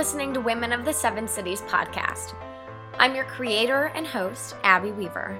listening 0.00 0.32
to 0.32 0.40
Women 0.40 0.72
of 0.72 0.86
the 0.86 0.94
Seven 0.94 1.28
Cities 1.28 1.60
podcast. 1.60 2.34
I'm 2.98 3.14
your 3.14 3.26
creator 3.26 3.92
and 3.94 4.06
host, 4.06 4.56
Abby 4.64 4.92
Weaver. 4.92 5.38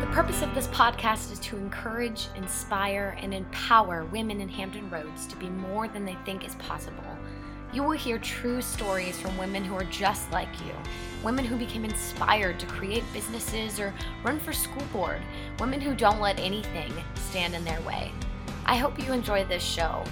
The 0.00 0.06
purpose 0.14 0.40
of 0.40 0.54
this 0.54 0.68
podcast 0.68 1.30
is 1.30 1.38
to 1.40 1.58
encourage, 1.58 2.28
inspire, 2.34 3.14
and 3.20 3.34
empower 3.34 4.06
women 4.06 4.40
in 4.40 4.48
Hampton 4.48 4.88
Roads 4.88 5.26
to 5.26 5.36
be 5.36 5.50
more 5.50 5.88
than 5.88 6.06
they 6.06 6.16
think 6.24 6.46
is 6.46 6.54
possible. 6.54 7.17
You 7.70 7.82
will 7.82 7.90
hear 7.90 8.16
true 8.16 8.62
stories 8.62 9.20
from 9.20 9.36
women 9.36 9.62
who 9.62 9.74
are 9.74 9.84
just 9.84 10.32
like 10.32 10.48
you, 10.64 10.72
women 11.22 11.44
who 11.44 11.54
became 11.54 11.84
inspired 11.84 12.58
to 12.60 12.66
create 12.66 13.04
businesses 13.12 13.78
or 13.78 13.92
run 14.22 14.40
for 14.40 14.54
school 14.54 14.84
board, 14.90 15.20
women 15.58 15.78
who 15.78 15.94
don't 15.94 16.18
let 16.18 16.40
anything 16.40 16.90
stand 17.14 17.54
in 17.54 17.64
their 17.66 17.80
way. 17.82 18.10
I 18.64 18.76
hope 18.76 18.98
you 18.98 19.12
enjoy 19.12 19.44
this 19.44 19.62
show. 19.62 20.02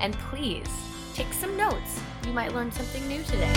And 0.00 0.14
please 0.30 0.68
take 1.12 1.34
some 1.34 1.54
notes. 1.54 2.00
You 2.26 2.32
might 2.32 2.54
learn 2.54 2.72
something 2.72 3.06
new 3.06 3.22
today. 3.24 3.52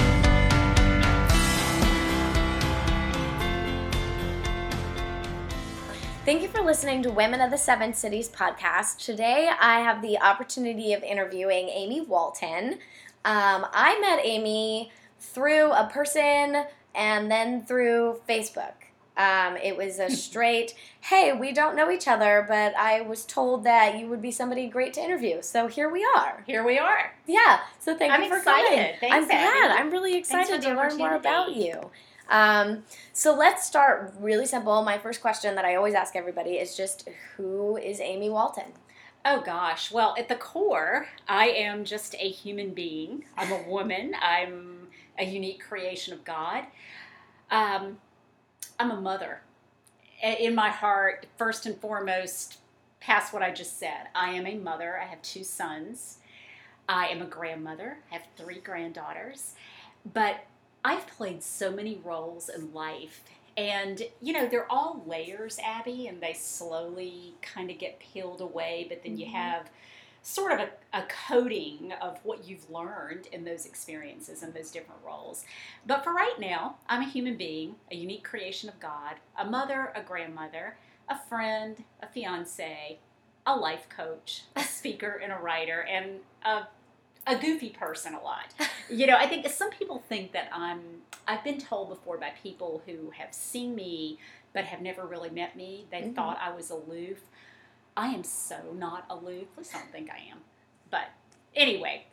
Thank 6.26 6.42
you 6.42 6.50
for 6.50 6.62
listening 6.62 7.02
to 7.04 7.10
Women 7.10 7.40
of 7.40 7.52
the 7.52 7.58
Seven 7.58 7.94
Cities 7.94 8.28
podcast. 8.28 9.04
Today 9.04 9.50
I 9.60 9.80
have 9.80 10.02
the 10.02 10.20
opportunity 10.20 10.94
of 10.94 11.02
interviewing 11.04 11.70
Amy 11.70 12.02
Walton. 12.02 12.80
Um, 13.26 13.66
I 13.74 14.00
met 14.00 14.26
Amy 14.26 14.92
through 15.20 15.72
a 15.72 15.90
person 15.92 16.66
and 16.96 17.30
then 17.32 17.66
through 17.66 18.22
Facebook. 18.28 18.74
Um, 19.18 19.58
it 19.58 19.76
was 19.76 20.00
a 20.00 20.10
straight, 20.10 20.74
hey, 21.02 21.34
we 21.34 21.52
don't 21.52 21.76
know 21.76 21.92
each 21.92 22.08
other, 22.08 22.46
but 22.48 22.74
I 22.78 23.02
was 23.02 23.26
told 23.26 23.66
that 23.66 24.00
you 24.00 24.08
would 24.08 24.22
be 24.22 24.32
somebody 24.32 24.68
great 24.68 24.94
to 24.94 25.02
interview. 25.02 25.42
So 25.42 25.68
here 25.68 25.90
we 25.90 26.08
are. 26.16 26.42
Here 26.48 26.64
we 26.64 26.80
are. 26.80 27.14
Yeah. 27.28 27.60
So 27.80 27.98
thank 27.98 28.14
I'm 28.14 28.24
you 28.24 28.30
for 28.30 28.38
excited. 28.38 28.70
coming. 28.70 28.96
Thanks, 29.02 29.16
I'm 29.16 29.28
glad. 29.28 29.72
I'm 29.72 29.92
really 29.92 30.16
excited 30.16 30.62
to 30.62 30.74
learn 30.74 30.96
more 30.98 31.16
about 31.16 31.54
you. 31.54 31.92
Um, 32.30 32.84
so 33.12 33.36
let's 33.36 33.66
start 33.66 34.14
really 34.20 34.46
simple. 34.46 34.82
My 34.84 34.98
first 34.98 35.20
question 35.20 35.56
that 35.56 35.66
I 35.66 35.76
always 35.76 35.96
ask 35.96 36.16
everybody 36.16 36.52
is 36.52 36.78
just 36.78 37.10
who 37.36 37.76
is 37.76 38.00
Amy 38.00 38.30
Walton? 38.30 38.72
Oh 39.26 39.42
gosh. 39.42 39.92
Well, 39.92 40.16
at 40.18 40.30
the 40.30 40.36
core, 40.36 41.08
I 41.28 41.50
am 41.50 41.84
just 41.84 42.16
a 42.16 42.30
human 42.30 42.74
being. 42.74 43.26
I'm 43.38 43.52
a 43.52 43.68
woman. 43.68 44.14
I'm 44.22 44.88
a 45.18 45.26
unique 45.26 45.62
creation 45.62 46.14
of 46.14 46.24
God. 46.24 46.64
Um, 47.52 47.98
I'm 48.80 48.92
a 48.92 49.02
mother. 49.02 49.42
In 50.24 50.56
my 50.56 50.70
heart, 50.70 51.26
first 51.38 51.66
and 51.66 51.78
foremost, 51.80 52.58
past 53.02 53.34
what 53.34 53.44
I 53.44 53.52
just 53.52 53.78
said, 53.78 54.08
I 54.16 54.32
am 54.32 54.46
a 54.48 54.56
mother. 54.56 54.98
I 54.98 55.06
have 55.06 55.22
two 55.22 55.44
sons. 55.44 56.20
I 56.88 57.08
am 57.08 57.22
a 57.22 57.26
grandmother. 57.26 57.98
I 58.10 58.16
have 58.16 58.24
three 58.38 58.60
granddaughters. 58.60 59.54
But 60.14 60.46
I've 60.84 61.08
played 61.08 61.44
so 61.44 61.72
many 61.72 62.00
roles 62.04 62.50
in 62.50 62.74
life. 62.74 63.24
And, 63.60 64.02
you 64.22 64.32
know, 64.32 64.48
they're 64.48 64.72
all 64.72 65.04
layers, 65.06 65.60
Abby, 65.62 66.08
and 66.08 66.22
they 66.22 66.32
slowly 66.32 67.34
kind 67.42 67.70
of 67.70 67.78
get 67.78 68.00
peeled 68.00 68.40
away. 68.40 68.86
But 68.88 69.04
then 69.04 69.18
you 69.18 69.26
Mhm. 69.26 69.32
have 69.34 69.70
sort 70.22 70.54
of 70.54 70.60
a, 70.60 70.70
a 70.94 71.04
coating 71.28 71.92
of 72.02 72.24
what 72.24 72.46
you've 72.46 72.70
learned 72.70 73.28
in 73.28 73.44
those 73.44 73.66
experiences 73.66 74.44
and 74.44 74.54
those 74.54 74.72
different 74.72 75.02
roles. 75.04 75.44
But 75.86 76.06
for 76.06 76.14
right 76.14 76.40
now, 76.40 76.78
I'm 76.88 77.02
a 77.02 77.10
human 77.10 77.36
being, 77.36 77.76
a 77.92 77.96
unique 77.96 78.24
creation 78.24 78.70
of 78.70 78.80
God, 78.80 79.16
a 79.38 79.44
mother, 79.44 79.92
a 79.94 80.02
grandmother, 80.04 80.78
a 81.10 81.18
friend, 81.18 81.84
a 82.02 82.08
fiance, 82.08 83.00
a 83.46 83.56
life 83.56 83.88
coach, 83.90 84.44
a 84.56 84.64
speaker, 84.64 85.20
and 85.22 85.34
a 85.34 85.38
writer, 85.38 85.82
and 85.82 86.20
a, 86.46 86.68
a 87.28 87.38
goofy 87.38 87.70
person 87.70 88.14
a 88.14 88.22
lot. 88.22 88.54
You 88.92 89.06
know, 89.06 89.18
I 89.18 89.28
think 89.28 89.48
some 89.50 89.70
people 89.70 90.02
think 90.10 90.32
that 90.32 90.50
I'm, 90.52 90.80
I've 91.28 91.44
been 91.44 91.60
told 91.60 91.90
before 91.90 92.18
by 92.18 92.32
people 92.42 92.82
who 92.88 93.12
have 93.12 93.32
seen 93.36 93.76
me 93.76 94.18
but 94.52 94.66
have 94.66 94.82
never 94.82 95.06
really 95.06 95.30
met 95.30 95.56
me, 95.56 95.86
they 95.92 96.02
Mhm. 96.02 96.16
thought 96.16 96.40
I 96.42 96.50
was 96.50 96.72
aloof. 96.72 97.20
I 97.96 98.08
am 98.08 98.24
so 98.24 98.58
not 98.74 99.06
aloof. 99.08 99.46
Please 99.54 99.70
don't 99.70 99.92
think 99.92 100.10
I 100.10 100.18
am. 100.32 100.40
But 100.90 101.10
anyway, 101.56 102.06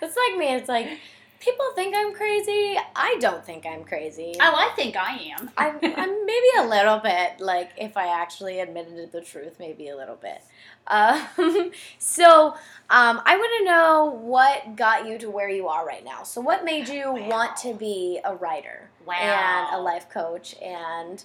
It's 0.00 0.16
like 0.16 0.38
me. 0.38 0.54
It's 0.54 0.68
like 0.68 1.00
people 1.40 1.64
think 1.74 1.94
I'm 1.96 2.14
crazy. 2.14 2.76
I 2.94 3.16
don't 3.20 3.44
think 3.44 3.66
I'm 3.66 3.82
crazy. 3.84 4.34
oh, 4.40 4.54
I 4.54 4.70
think 4.76 4.94
I 4.96 5.16
am. 5.36 5.50
I'm, 5.58 5.78
I'm 5.82 6.26
maybe 6.26 6.46
a 6.58 6.66
little 6.68 6.98
bit 6.98 7.40
like 7.40 7.70
if 7.76 7.96
I 7.96 8.08
actually 8.08 8.60
admitted 8.60 9.10
the 9.10 9.20
truth, 9.20 9.56
maybe 9.58 9.88
a 9.88 9.96
little 9.96 10.16
bit. 10.16 10.42
Um, 10.86 11.20
so 11.98 12.48
um, 12.90 13.20
I 13.24 13.36
want 13.36 13.52
to 13.58 13.64
know 13.64 14.18
what 14.22 14.76
got 14.76 15.06
you 15.06 15.18
to 15.18 15.30
where 15.30 15.48
you 15.48 15.66
are 15.68 15.86
right 15.86 16.04
now. 16.04 16.22
So 16.22 16.40
what 16.40 16.64
made 16.64 16.88
you 16.88 17.12
Wow. 17.12 17.28
want 17.28 17.56
to 17.58 17.74
be 17.74 18.20
a 18.24 18.34
writer 18.36 18.90
Wow. 19.04 19.14
and 19.14 19.80
a 19.80 19.82
life 19.82 20.08
coach? 20.10 20.54
And 20.62 21.24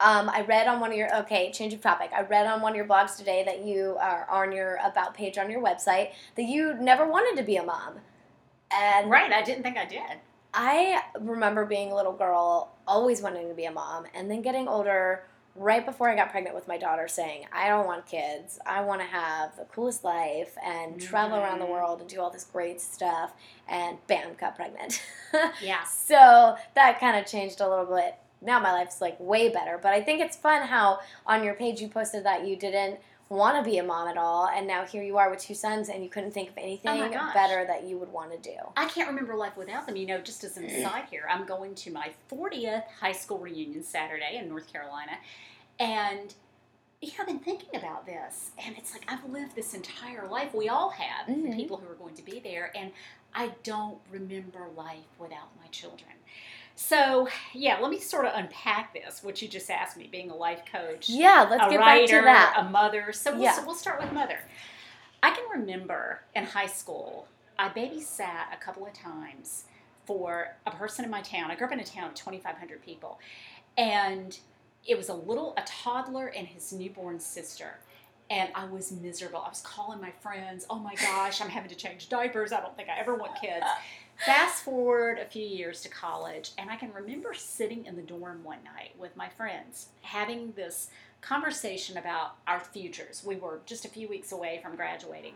um, 0.00 0.28
I 0.28 0.40
read 0.42 0.66
on 0.66 0.80
one 0.80 0.90
of 0.90 0.96
your 0.98 1.14
okay, 1.20 1.52
change 1.52 1.72
of 1.72 1.80
topic. 1.80 2.10
I 2.14 2.22
read 2.22 2.46
on 2.46 2.60
one 2.60 2.72
of 2.72 2.76
your 2.76 2.86
blogs 2.86 3.16
today 3.16 3.44
that 3.46 3.64
you 3.64 3.96
are 4.00 4.26
on 4.28 4.50
your 4.52 4.78
about 4.84 5.14
page 5.14 5.38
on 5.38 5.48
your 5.50 5.62
website 5.62 6.10
that 6.34 6.42
you 6.42 6.74
never 6.74 7.06
wanted 7.08 7.40
to 7.40 7.46
be 7.46 7.56
a 7.56 7.62
mom. 7.62 8.00
And 8.74 9.10
Right, 9.10 9.32
I 9.32 9.42
didn't 9.42 9.62
think 9.62 9.76
I 9.76 9.84
did. 9.84 10.00
I 10.52 11.02
remember 11.18 11.64
being 11.66 11.90
a 11.90 11.96
little 11.96 12.12
girl, 12.12 12.72
always 12.86 13.20
wanting 13.22 13.48
to 13.48 13.54
be 13.54 13.64
a 13.64 13.72
mom, 13.72 14.06
and 14.14 14.30
then 14.30 14.40
getting 14.42 14.68
older, 14.68 15.24
right 15.56 15.84
before 15.84 16.08
I 16.08 16.16
got 16.16 16.30
pregnant 16.30 16.54
with 16.54 16.66
my 16.68 16.76
daughter, 16.78 17.06
saying, 17.08 17.46
I 17.52 17.68
don't 17.68 17.86
want 17.86 18.06
kids. 18.06 18.58
I 18.66 18.80
want 18.82 19.00
to 19.00 19.06
have 19.06 19.56
the 19.56 19.64
coolest 19.64 20.04
life 20.04 20.56
and 20.64 21.00
travel 21.00 21.38
around 21.38 21.58
the 21.60 21.64
Mhm. 21.64 21.70
world 21.70 22.00
and 22.00 22.08
do 22.08 22.20
all 22.20 22.30
this 22.30 22.44
great 22.44 22.80
stuff. 22.80 23.32
And 23.68 24.04
bam, 24.06 24.34
got 24.34 24.54
pregnant. 24.56 25.02
Yeah. 25.60 25.82
so 25.84 26.56
that 26.74 27.00
kind 27.00 27.16
of 27.16 27.26
changed 27.26 27.60
a 27.60 27.68
little 27.68 27.86
bit. 27.86 28.14
Now 28.40 28.60
my 28.60 28.72
life's 28.72 29.00
like 29.00 29.16
way 29.18 29.48
better. 29.48 29.78
But 29.82 29.92
I 29.92 30.02
think 30.02 30.20
it's 30.20 30.36
fun 30.36 30.62
how 30.68 31.00
on 31.26 31.42
your 31.42 31.54
page 31.54 31.80
you 31.80 31.88
posted 31.88 32.24
that 32.24 32.46
you 32.46 32.54
didn't 32.56 33.00
want 33.28 33.62
to 33.62 33.68
be 33.68 33.78
a 33.78 33.82
mom 33.82 34.08
at 34.08 34.16
all, 34.16 34.48
and 34.48 34.66
now 34.66 34.84
here 34.84 35.02
you 35.02 35.16
are 35.18 35.30
with 35.30 35.40
two 35.40 35.54
sons, 35.54 35.88
and 35.88 36.02
you 36.04 36.10
couldn't 36.10 36.32
think 36.32 36.50
of 36.50 36.58
anything 36.58 36.90
Oh 37.02 37.30
better 37.32 37.64
that 37.64 37.84
you 37.84 37.96
would 37.98 38.12
want 38.12 38.30
to 38.32 38.38
do. 38.38 38.56
I 38.76 38.86
can't 38.86 39.08
remember 39.08 39.34
life 39.34 39.56
without 39.56 39.86
them. 39.86 39.96
You 39.96 40.06
know, 40.06 40.20
just 40.20 40.44
as 40.44 40.56
an 40.56 40.64
aside 40.66 41.04
here, 41.10 41.24
I'm 41.30 41.46
going 41.46 41.74
to 41.76 41.90
my 41.90 42.10
40th 42.30 42.84
high 43.00 43.12
school 43.12 43.38
reunion 43.38 43.82
Saturday 43.82 44.36
in 44.38 44.48
North 44.48 44.70
Carolina. 44.72 45.12
And, 45.78 46.34
yeah, 47.00 47.12
I've 47.20 47.26
been 47.26 47.38
thinking 47.40 47.74
about 47.74 48.06
this. 48.06 48.50
And 48.64 48.76
it's 48.78 48.92
like, 48.92 49.04
I've 49.08 49.24
lived 49.28 49.56
this 49.56 49.74
entire 49.74 50.26
life. 50.28 50.54
We 50.54 50.68
all 50.68 50.90
have, 50.90 51.26
the 51.26 51.32
Mhm. 51.32 51.56
people 51.56 51.78
who 51.78 51.90
are 51.90 51.94
going 51.96 52.14
to 52.14 52.22
be 52.22 52.40
there. 52.40 52.70
And 52.76 52.92
I 53.34 53.48
don't 53.64 53.98
remember 54.10 54.68
life 54.76 55.04
without 55.18 55.48
my 55.60 55.66
children. 55.68 56.12
So, 56.76 57.28
yeah, 57.52 57.78
let 57.80 57.90
me 57.90 58.00
sort 58.00 58.26
of 58.26 58.32
unpack 58.34 58.92
this, 58.94 59.22
what 59.22 59.40
you 59.40 59.46
just 59.48 59.70
asked 59.70 59.96
me, 59.96 60.08
being 60.10 60.30
a 60.30 60.34
life 60.36 60.62
coach 60.70 61.08
Yeah, 61.08 61.46
let's 61.48 61.64
a 61.66 61.70
get 61.70 61.78
writer, 61.78 62.22
back 62.22 62.54
to 62.54 62.60
that. 62.60 62.66
a 62.66 62.70
mother. 62.70 63.12
So 63.12 63.32
we'll, 63.32 63.42
Yeah. 63.42 63.52
so 63.52 63.64
we'll 63.64 63.76
start 63.76 64.00
with 64.02 64.12
mother. 64.12 64.40
I 65.22 65.30
can 65.30 65.44
remember 65.60 66.22
in 66.34 66.44
high 66.44 66.66
school, 66.66 67.28
I 67.58 67.68
babysat 67.68 68.52
a 68.52 68.56
couple 68.56 68.84
of 68.86 68.92
times 68.92 69.64
for 70.04 70.56
a 70.66 70.70
person 70.72 71.04
in 71.04 71.10
my 71.10 71.22
town. 71.22 71.50
I 71.50 71.54
grew 71.54 71.66
up 71.68 71.72
in 71.72 71.80
a 71.80 71.84
town 71.84 72.08
of 72.08 72.14
2,500 72.14 72.82
people, 72.84 73.20
and 73.78 74.36
it 74.86 74.96
was 74.98 75.08
a 75.08 75.14
little, 75.14 75.54
a 75.56 75.62
toddler 75.62 76.26
and 76.26 76.46
his 76.46 76.72
newborn 76.72 77.20
sister. 77.20 77.78
And 78.30 78.50
I 78.54 78.64
was 78.66 78.90
miserable. 78.90 79.38
I 79.44 79.48
was 79.50 79.60
calling 79.60 80.00
my 80.00 80.10
friends, 80.20 80.66
oh 80.70 80.78
my 80.78 80.94
gosh, 80.94 81.40
I'm 81.40 81.48
having 81.50 81.68
to 81.70 81.74
change 81.76 82.08
diapers. 82.08 82.52
I 82.52 82.60
don't 82.60 82.74
think 82.76 82.88
I 82.88 82.98
ever 82.98 83.14
want 83.14 83.38
kids. 83.40 83.64
Fast 84.16 84.64
forward 84.64 85.18
a 85.18 85.24
few 85.24 85.44
years 85.44 85.80
to 85.82 85.88
college, 85.88 86.52
and 86.56 86.70
I 86.70 86.76
can 86.76 86.92
remember 86.92 87.34
sitting 87.34 87.84
in 87.84 87.96
the 87.96 88.02
dorm 88.02 88.44
one 88.44 88.62
night 88.64 88.92
with 88.98 89.16
my 89.16 89.28
friends, 89.28 89.88
having 90.02 90.52
this 90.52 90.88
conversation 91.20 91.96
about 91.98 92.36
our 92.46 92.60
futures. 92.60 93.22
We 93.26 93.36
were 93.36 93.60
just 93.66 93.84
a 93.84 93.88
few 93.88 94.08
weeks 94.08 94.30
away 94.32 94.60
from 94.62 94.76
graduating. 94.76 95.34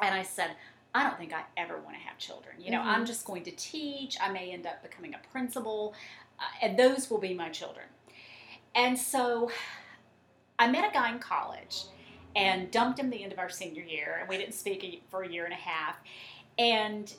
And 0.00 0.14
I 0.14 0.22
said, 0.22 0.52
I 0.94 1.02
don't 1.04 1.18
think 1.18 1.32
I 1.32 1.42
ever 1.56 1.78
want 1.78 1.96
to 1.96 2.02
have 2.02 2.18
children. 2.18 2.56
You 2.60 2.70
know, 2.70 2.80
Mhm. 2.80 2.86
I'm 2.86 3.06
just 3.06 3.24
going 3.24 3.42
to 3.44 3.50
teach. 3.52 4.16
I 4.20 4.30
may 4.30 4.52
end 4.52 4.66
up 4.66 4.82
becoming 4.82 5.14
a 5.14 5.18
principal, 5.30 5.94
uh, 6.38 6.42
and 6.62 6.78
those 6.78 7.10
will 7.10 7.18
be 7.18 7.34
my 7.34 7.50
children. 7.50 7.86
And 8.74 8.98
so 8.98 9.50
I 10.58 10.66
met 10.68 10.88
a 10.88 10.92
guy 10.92 11.10
in 11.10 11.18
college 11.18 11.84
and 12.34 12.70
dumped 12.70 12.98
him 12.98 13.10
the 13.10 13.22
end 13.22 13.32
of 13.32 13.38
our 13.38 13.50
senior 13.50 13.82
year, 13.82 14.16
and 14.20 14.28
we 14.28 14.38
didn't 14.38 14.54
speak 14.54 14.82
a- 14.82 15.02
for 15.10 15.22
a 15.22 15.28
year 15.28 15.44
and 15.44 15.52
a 15.52 15.56
half. 15.56 15.96
And 16.58 17.12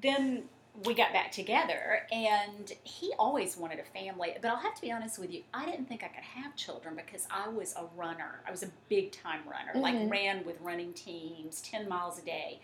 then 0.00 0.44
we 0.84 0.94
got 0.94 1.12
back 1.12 1.30
together, 1.30 2.06
and 2.10 2.72
he 2.82 3.12
always 3.18 3.56
wanted 3.58 3.78
a 3.78 3.84
family. 3.84 4.34
But 4.40 4.50
I'll 4.50 4.56
have 4.56 4.74
to 4.74 4.80
be 4.80 4.90
honest 4.90 5.18
with 5.18 5.30
you, 5.30 5.42
I 5.52 5.66
didn't 5.66 5.86
think 5.86 6.02
I 6.02 6.08
could 6.08 6.24
have 6.24 6.56
children 6.56 6.94
because 6.96 7.26
I 7.30 7.48
was 7.48 7.74
a 7.76 7.84
runner. 7.94 8.42
I 8.46 8.50
was 8.50 8.62
a 8.62 8.70
big 8.88 9.12
time 9.12 9.42
runner, 9.46 9.74
Mhm. 9.74 9.82
like 9.82 10.10
ran 10.10 10.44
with 10.46 10.58
running 10.60 10.94
teams, 10.94 11.60
10 11.60 11.88
miles 11.88 12.18
a 12.18 12.22
day. 12.22 12.60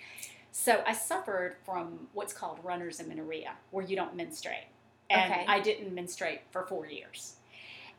So 0.52 0.82
I 0.86 0.94
suffered 0.94 1.58
from 1.64 2.08
what's 2.14 2.32
called 2.32 2.64
runner's 2.64 2.98
amenorrhea, 2.98 3.56
where 3.70 3.84
you 3.84 3.94
don't 3.94 4.14
menstruate. 4.14 4.68
And 5.10 5.32
Okay. 5.32 5.44
I 5.46 5.60
didn't 5.60 5.94
menstruate 5.94 6.40
for 6.50 6.66
four 6.66 6.86
years. 6.86 7.37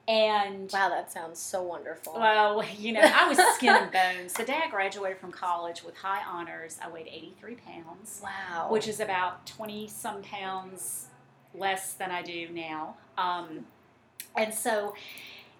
And 0.09 0.71
Wow, 0.73 0.89
that 0.89 1.11
sounds 1.11 1.37
so 1.37 1.61
wonderful. 1.61 2.13
well, 2.15 2.65
you 2.77 2.93
know, 2.93 3.01
I 3.01 3.29
was 3.29 3.37
skin 3.55 3.75
and 3.75 3.91
bones. 3.91 4.33
The 4.33 4.43
day 4.43 4.59
I 4.65 4.67
graduated 4.67 5.19
from 5.19 5.31
college 5.31 5.83
with 5.83 5.95
high 5.95 6.23
honors, 6.27 6.79
I 6.83 6.89
weighed 6.89 7.07
83 7.07 7.55
pounds, 7.55 8.19
wow. 8.23 8.67
which 8.71 8.87
is 8.87 8.99
about 8.99 9.45
20 9.45 9.87
some 9.87 10.23
pounds 10.23 11.05
less 11.53 11.93
than 11.93 12.09
I 12.09 12.23
do 12.23 12.49
now. 12.49 12.95
Um, 13.19 13.67
and 14.35 14.51
so, 14.51 14.95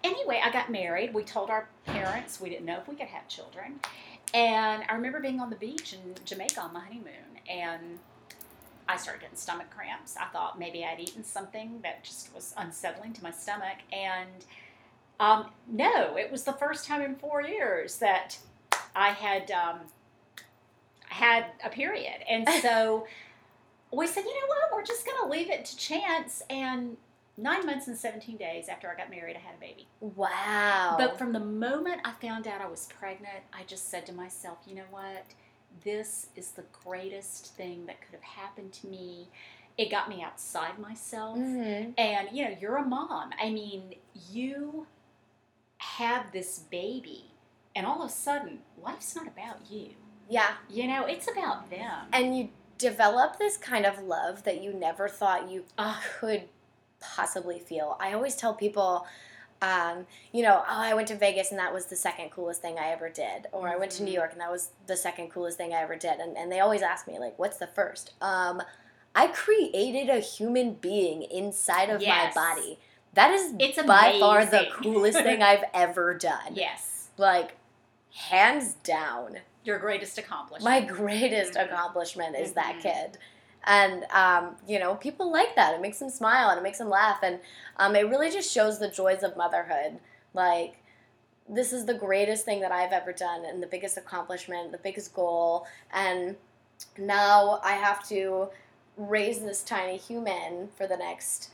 anyway, 0.02 0.40
I 0.44 0.50
got 0.50 0.68
married. 0.70 1.14
We 1.14 1.22
told 1.22 1.48
our 1.48 1.68
parents 1.86 2.40
we 2.40 2.50
didn't 2.50 2.66
know 2.66 2.78
if 2.78 2.88
we 2.88 2.96
could 2.96 3.06
have 3.06 3.28
children. 3.28 3.78
And 4.34 4.82
I 4.88 4.94
remember 4.94 5.20
being 5.20 5.38
on 5.38 5.50
the 5.50 5.56
beach 5.56 5.92
in 5.92 6.14
Jamaica 6.24 6.60
on 6.60 6.72
my 6.72 6.80
honeymoon, 6.80 7.38
and 7.48 7.98
I 8.90 8.96
started 8.96 9.20
getting 9.20 9.36
stomach 9.36 9.70
cramps. 9.70 10.16
I 10.16 10.24
thought 10.26 10.58
maybe 10.58 10.84
I'd 10.84 10.98
eaten 10.98 11.22
something 11.22 11.78
that 11.84 12.02
just 12.02 12.34
was 12.34 12.52
unsettling 12.56 13.12
to 13.12 13.22
my 13.22 13.30
stomach. 13.30 13.78
And 13.92 14.44
um, 15.20 15.46
no, 15.68 16.16
it 16.16 16.32
was 16.32 16.42
the 16.42 16.54
first 16.54 16.88
time 16.88 17.00
in 17.00 17.14
four 17.14 17.40
years 17.40 17.98
that 17.98 18.38
I 18.96 19.10
had 19.10 19.50
um, 19.52 19.80
had 21.06 21.46
a 21.64 21.68
period. 21.68 22.24
And 22.28 22.48
so 22.62 23.06
we 23.92 24.08
said, 24.08 24.24
you 24.24 24.34
know 24.34 24.48
what, 24.48 24.72
we're 24.72 24.84
just 24.84 25.06
going 25.06 25.22
to 25.22 25.28
leave 25.28 25.50
it 25.50 25.64
to 25.66 25.76
chance. 25.76 26.42
And 26.50 26.96
nine 27.36 27.64
months 27.64 27.86
and 27.86 27.96
17 27.96 28.36
days 28.38 28.68
after 28.68 28.90
I 28.90 28.96
got 28.96 29.08
married, 29.08 29.36
I 29.36 29.38
had 29.38 29.54
a 29.56 29.60
baby. 29.60 29.86
wow. 30.00 30.96
But 30.98 31.16
from 31.16 31.32
the 31.32 31.40
moment 31.40 32.00
I 32.04 32.12
found 32.20 32.48
out 32.48 32.60
I 32.60 32.66
was 32.66 32.88
pregnant, 32.98 33.44
I 33.52 33.62
just 33.68 33.88
said 33.88 34.04
to 34.06 34.12
myself, 34.12 34.58
you 34.66 34.74
know 34.74 34.88
what? 34.90 35.24
This 35.84 36.28
is 36.36 36.50
the 36.52 36.64
greatest 36.84 37.54
thing 37.54 37.86
that 37.86 38.00
could 38.00 38.14
have 38.14 38.22
happened 38.22 38.72
to 38.74 38.86
me. 38.86 39.28
It 39.78 39.90
got 39.90 40.08
me 40.08 40.22
outside 40.22 40.78
myself. 40.78 41.38
Mhm. 41.38 41.94
And, 41.96 42.28
you 42.32 42.44
know, 42.44 42.56
you're 42.60 42.76
a 42.76 42.84
mom. 42.84 43.32
I 43.40 43.50
mean, 43.50 43.94
you 44.30 44.86
have 45.78 46.32
this 46.32 46.58
baby, 46.58 47.32
and 47.74 47.86
all 47.86 48.02
of 48.02 48.10
a 48.10 48.12
sudden, 48.12 48.62
life's 48.76 49.16
not 49.16 49.26
about 49.26 49.70
you. 49.70 49.94
Yeah. 50.28 50.56
You 50.68 50.86
know, 50.86 51.06
it's 51.06 51.28
about 51.30 51.70
them. 51.70 52.08
And 52.12 52.36
you 52.36 52.50
develop 52.76 53.38
this 53.38 53.56
kind 53.56 53.86
of 53.86 54.02
love 54.02 54.44
that 54.44 54.62
you 54.62 54.72
never 54.72 55.08
thought 55.08 55.50
you 55.50 55.64
could 56.18 56.48
possibly 57.00 57.58
feel. 57.58 57.96
I 57.98 58.12
always 58.12 58.36
tell 58.36 58.54
people, 58.54 59.06
um, 59.62 60.06
you 60.32 60.42
know, 60.42 60.58
oh, 60.60 60.64
I 60.66 60.94
went 60.94 61.08
to 61.08 61.14
Vegas 61.16 61.50
and 61.50 61.58
that 61.58 61.72
was 61.72 61.86
the 61.86 61.96
second 61.96 62.30
coolest 62.30 62.62
thing 62.62 62.78
I 62.78 62.88
ever 62.92 63.08
did. 63.10 63.46
Or 63.52 63.68
I 63.68 63.76
went 63.76 63.92
to 63.92 64.02
New 64.02 64.10
Mhm. 64.10 64.14
York 64.14 64.32
and 64.32 64.40
that 64.40 64.50
was 64.50 64.70
the 64.86 64.96
second 64.96 65.30
coolest 65.30 65.58
thing 65.58 65.74
I 65.74 65.82
ever 65.82 65.96
did. 65.96 66.18
And, 66.18 66.36
and 66.36 66.50
they 66.50 66.60
always 66.60 66.82
ask 66.82 67.06
me, 67.06 67.18
like, 67.18 67.38
what's 67.38 67.58
the 67.58 67.66
first? 67.66 68.12
Um, 68.22 68.62
I 69.14 69.26
created 69.26 70.08
a 70.08 70.20
human 70.20 70.74
being 70.74 71.22
inside 71.24 71.90
of 71.90 72.00
Yes. 72.00 72.34
my 72.34 72.54
body. 72.54 72.78
That 73.14 73.32
is 73.32 73.54
It's 73.58 73.82
by 73.82 74.16
far 74.20 74.46
the 74.46 74.66
coolest 74.82 75.18
thing 75.18 75.42
I've 75.42 75.64
ever 75.74 76.14
done. 76.14 76.54
yes. 76.54 77.08
Like, 77.18 77.56
hands 78.14 78.74
down 78.82 79.40
Your 79.64 79.78
greatest 79.78 80.16
accomplishment. 80.16 80.64
my 80.64 80.80
greatest 80.80 81.54
Mhm. 81.54 81.64
accomplishment 81.66 82.34
is 82.36 82.52
that 82.54 82.76
Mhm. 82.76 82.82
kid 82.82 83.18
and 83.64 84.04
um, 84.04 84.56
you 84.66 84.78
know 84.78 84.94
people 84.94 85.30
like 85.30 85.54
that. 85.56 85.74
It 85.74 85.80
makes 85.80 85.98
them 85.98 86.10
smile 86.10 86.50
and 86.50 86.58
it 86.58 86.62
makes 86.62 86.78
them 86.78 86.88
laugh. 86.88 87.18
And 87.22 87.40
um, 87.76 87.96
it 87.96 88.08
really 88.08 88.30
just 88.30 88.52
shows 88.52 88.78
the 88.78 88.88
joys 88.88 89.22
of 89.22 89.36
motherhood. 89.36 89.98
Like 90.34 90.76
this 91.48 91.72
is 91.72 91.84
the 91.84 91.94
greatest 91.94 92.44
thing 92.44 92.60
that 92.60 92.70
i've 92.70 92.92
ever 92.92 93.12
done 93.12 93.44
and 93.44 93.60
the 93.62 93.66
biggest 93.66 93.96
accomplishment 93.96 94.70
the 94.72 94.78
biggest 94.78 95.12
goal. 95.12 95.66
And 95.92 96.36
now 96.96 97.60
i 97.62 97.72
have 97.72 98.06
to 98.08 98.48
raise 98.96 99.40
this 99.40 99.62
tiny 99.62 99.96
human 99.96 100.68
for 100.76 100.86
the 100.86 100.96
next 100.96 101.50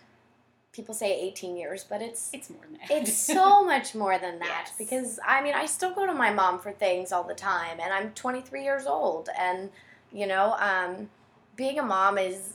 people 0.73 0.95
say 0.95 1.19
18 1.19 1.57
years 1.57 1.85
but 1.89 2.03
it's 2.03 2.31
it's 2.33 2.51
more 2.51 2.61
than 2.63 2.79
that. 2.79 2.91
it's 2.91 3.17
so 3.35 3.65
much 3.65 3.95
more 3.95 4.19
than 4.19 4.39
that. 4.39 4.65
Yes. 4.67 4.75
because 4.79 5.19
I 5.27 5.43
mean 5.43 5.55
I 5.55 5.67
still 5.67 5.95
go 5.95 6.07
to 6.07 6.13
my 6.15 6.33
mom 6.33 6.59
for 6.59 6.73
things 6.73 7.11
all 7.13 7.25
the 7.25 7.35
time 7.35 7.79
and 7.83 7.93
I'm 7.93 8.11
23 8.11 8.63
years 8.63 8.87
old. 8.87 9.29
And 9.39 9.71
you 10.13 10.27
know 10.27 10.55
um, 10.59 11.09
being 11.57 11.79
a 11.79 11.83
mom 11.83 12.19
is 12.19 12.55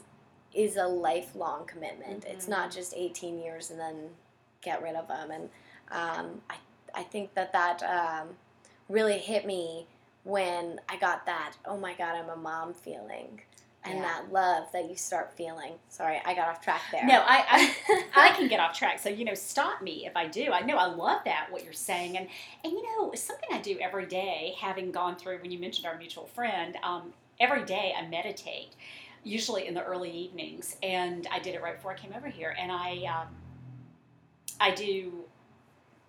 is 0.53 0.75
a 0.77 0.85
lifelong 0.85 1.65
commitment 1.65 2.25
it's 2.27 2.47
not 2.47 2.69
just 2.71 2.93
18 2.95 3.39
years 3.41 3.71
and 3.71 3.79
then 3.79 3.95
get 4.61 4.81
rid 4.81 4.95
of 4.95 5.07
them 5.07 5.31
and 5.31 5.49
um, 5.91 6.41
I, 6.49 6.55
I 6.93 7.03
think 7.03 7.33
that 7.33 7.51
that 7.53 7.81
um, 7.83 8.29
really 8.89 9.17
hit 9.17 9.45
me 9.45 9.87
when 10.23 10.79
I 10.89 10.97
got 10.97 11.25
that 11.25 11.53
oh 11.65 11.77
my 11.77 11.93
god 11.93 12.15
I'm 12.15 12.29
a 12.29 12.35
mom 12.35 12.73
feeling 12.73 13.41
and 13.83 13.95
Yeah. 13.95 14.01
that 14.03 14.31
love 14.31 14.67
that 14.73 14.87
you 14.89 14.95
start 14.95 15.33
feeling 15.35 15.71
sorry 15.89 16.21
I 16.25 16.33
got 16.35 16.49
off 16.49 16.61
track 16.61 16.81
there 16.91 17.03
No, 17.05 17.23
I, 17.25 17.73
I 17.87 18.03
I 18.29 18.29
can 18.35 18.47
get 18.47 18.59
off 18.59 18.77
track. 18.77 18.99
So 18.99 19.09
you 19.09 19.25
know, 19.25 19.33
stop 19.33 19.81
me 19.81 20.05
if 20.05 20.15
I 20.15 20.27
do. 20.27 20.51
I 20.51 20.61
know 20.61 20.75
I 20.77 20.85
love 20.85 21.21
that 21.25 21.47
what 21.49 21.63
you're 21.63 21.73
saying, 21.73 22.15
and 22.17 22.27
and 22.63 22.73
you 22.73 22.83
know 22.83 23.11
something 23.15 23.49
I 23.51 23.59
do 23.59 23.77
every 23.81 24.05
day, 24.05 24.53
having 24.59 24.91
gone 24.91 25.15
through 25.15 25.39
when 25.41 25.49
you 25.49 25.57
mentioned 25.57 25.87
our 25.87 25.97
mutual 25.97 26.27
friend. 26.27 26.77
Um, 26.83 27.13
every 27.41 27.65
day 27.65 27.93
I 27.97 28.07
meditate, 28.07 28.75
usually 29.23 29.67
in 29.67 29.73
the 29.73 29.83
early 29.83 30.11
evenings, 30.11 30.77
and 30.81 31.27
I 31.31 31.39
did 31.39 31.55
it 31.55 31.61
right 31.61 31.75
before 31.75 31.91
I 31.91 31.95
came 31.97 32.13
over 32.15 32.27
here, 32.29 32.55
and 32.57 32.71
I 32.71 33.03
um, 33.05 33.35
I 34.59 34.71
do 34.71 35.25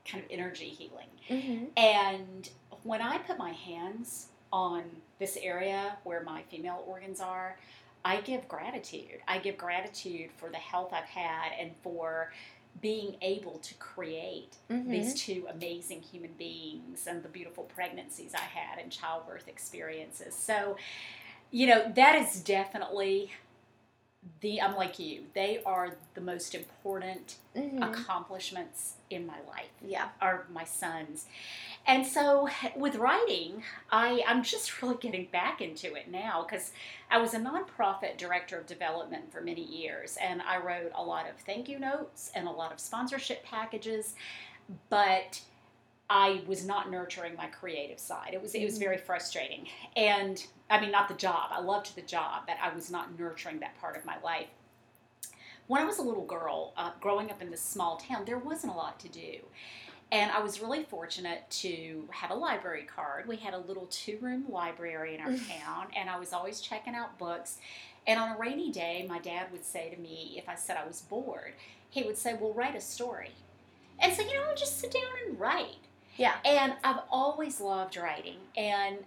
kind 0.06 0.22
of 0.22 0.30
energy 0.30 0.68
healing. 0.68 1.08
Mhm. 1.28 1.68
And 1.76 2.48
when 2.82 3.00
I 3.00 3.18
put 3.18 3.38
my 3.38 3.52
hands 3.52 4.28
on 4.52 4.84
this 5.18 5.36
area 5.40 5.96
where 6.04 6.22
my 6.22 6.42
female 6.50 6.84
organs 6.86 7.20
are, 7.20 7.56
I 8.04 8.20
give 8.20 8.46
gratitude. 8.48 9.22
I 9.28 9.38
give 9.38 9.56
gratitude 9.56 10.30
for 10.36 10.50
the 10.50 10.56
health 10.58 10.92
I've 10.92 11.04
had 11.04 11.52
and 11.58 11.70
for 11.82 12.32
being 12.80 13.16
able 13.22 13.58
to 13.60 13.74
create 13.74 14.56
Mhm. 14.68 14.90
these 14.90 15.14
two 15.22 15.46
amazing 15.48 16.02
human 16.02 16.32
beings 16.32 17.06
and 17.06 17.22
the 17.22 17.28
beautiful 17.28 17.64
pregnancies 17.64 18.34
I 18.34 18.40
had 18.40 18.78
and 18.78 18.90
childbirth 18.90 19.46
experiences. 19.46 20.34
So, 20.34 20.76
you 21.52 21.66
know, 21.68 21.92
that 21.94 22.16
is 22.16 22.40
definitely 22.40 23.30
the, 24.40 24.60
I'm 24.60 24.74
like 24.76 24.98
you, 24.98 25.24
they 25.34 25.60
are 25.64 25.96
the 26.14 26.20
most 26.20 26.54
important 26.54 27.36
Mhm. 27.56 27.82
accomplishments 27.82 28.94
in 29.10 29.26
my 29.26 29.38
life 29.46 29.68
yeah 29.82 30.08
are 30.20 30.46
my 30.50 30.64
sons. 30.64 31.26
And 31.86 32.06
so 32.06 32.48
with 32.76 32.96
writing, 32.96 33.62
I, 33.90 34.22
I'm 34.26 34.42
just 34.42 34.66
really 34.82 34.96
getting 34.96 35.26
back 35.26 35.60
into 35.60 35.94
it 35.94 36.08
now 36.10 36.46
because 36.48 36.72
I 37.10 37.18
was 37.18 37.34
a 37.34 37.38
nonprofit 37.38 38.16
director 38.16 38.58
of 38.58 38.66
development 38.66 39.30
for 39.32 39.40
many 39.42 39.62
years 39.62 40.16
and 40.22 40.40
I 40.42 40.56
wrote 40.58 40.92
a 40.94 41.02
lot 41.04 41.28
of 41.28 41.36
thank 41.44 41.68
you 41.68 41.78
notes 41.78 42.30
and 42.34 42.48
a 42.48 42.52
lot 42.52 42.72
of 42.72 42.80
sponsorship 42.80 43.44
packages, 43.44 44.14
but 44.88 45.42
I 46.10 46.42
was 46.46 46.64
not 46.64 46.90
nurturing 46.90 47.36
my 47.36 47.46
creative 47.46 47.98
side. 47.98 48.30
It 48.32 48.42
was 48.42 48.54
it 48.54 48.64
was 48.64 48.78
very 48.78 48.98
frustrating. 48.98 49.66
And 49.96 50.44
I 50.68 50.80
mean 50.80 50.90
not 50.90 51.08
the 51.08 51.14
job. 51.14 51.50
I 51.50 51.60
loved 51.60 51.94
the 51.94 52.02
job, 52.02 52.42
but 52.46 52.56
I 52.62 52.74
was 52.74 52.90
not 52.90 53.18
nurturing 53.18 53.60
that 53.60 53.78
part 53.80 53.96
of 53.96 54.04
my 54.04 54.16
life. 54.22 54.48
When 55.68 55.80
I 55.80 55.84
was 55.84 55.98
a 55.98 56.02
little 56.02 56.26
girl, 56.26 56.74
uh, 56.76 56.90
growing 57.00 57.30
up 57.30 57.40
in 57.40 57.50
this 57.50 57.62
small 57.62 57.96
town, 57.96 58.24
there 58.26 58.38
wasn't 58.38 58.72
a 58.72 58.76
lot 58.76 58.98
to 59.00 59.08
do. 59.08 59.38
And 60.10 60.30
I 60.30 60.40
was 60.40 60.60
really 60.60 60.82
fortunate 60.82 61.48
to 61.62 62.06
have 62.10 62.30
a 62.30 62.34
library 62.34 62.82
card. 62.82 63.26
We 63.26 63.36
had 63.36 63.54
a 63.54 63.58
little 63.58 63.86
two 63.86 64.18
room 64.20 64.44
library 64.50 65.14
in 65.14 65.22
our 65.22 65.30
town, 65.64 65.86
and 65.96 66.10
I 66.10 66.18
was 66.18 66.34
always 66.34 66.60
checking 66.60 66.94
out 66.94 67.18
books. 67.18 67.56
And 68.06 68.20
on 68.20 68.36
a 68.36 68.38
rainy 68.38 68.70
day, 68.70 69.06
my 69.08 69.20
dad 69.20 69.46
would 69.52 69.64
say 69.64 69.88
to 69.88 69.98
me, 69.98 70.34
if 70.36 70.48
I 70.48 70.56
said 70.56 70.76
I 70.76 70.86
was 70.86 71.00
bored, 71.00 71.54
he 71.88 72.02
would 72.02 72.18
say, 72.18 72.34
Well, 72.38 72.52
write 72.52 72.76
a 72.76 72.80
story. 72.80 73.30
And 73.98 74.12
so, 74.12 74.22
you 74.22 74.34
know, 74.34 74.44
I 74.44 74.48
would 74.48 74.56
just 74.56 74.80
sit 74.80 74.90
down 74.90 75.02
and 75.26 75.40
write. 75.40 75.76
Yeah. 76.16 76.34
And 76.44 76.74
I've 76.84 77.00
always 77.10 77.60
loved 77.60 77.96
writing. 77.96 78.36
And 78.56 78.98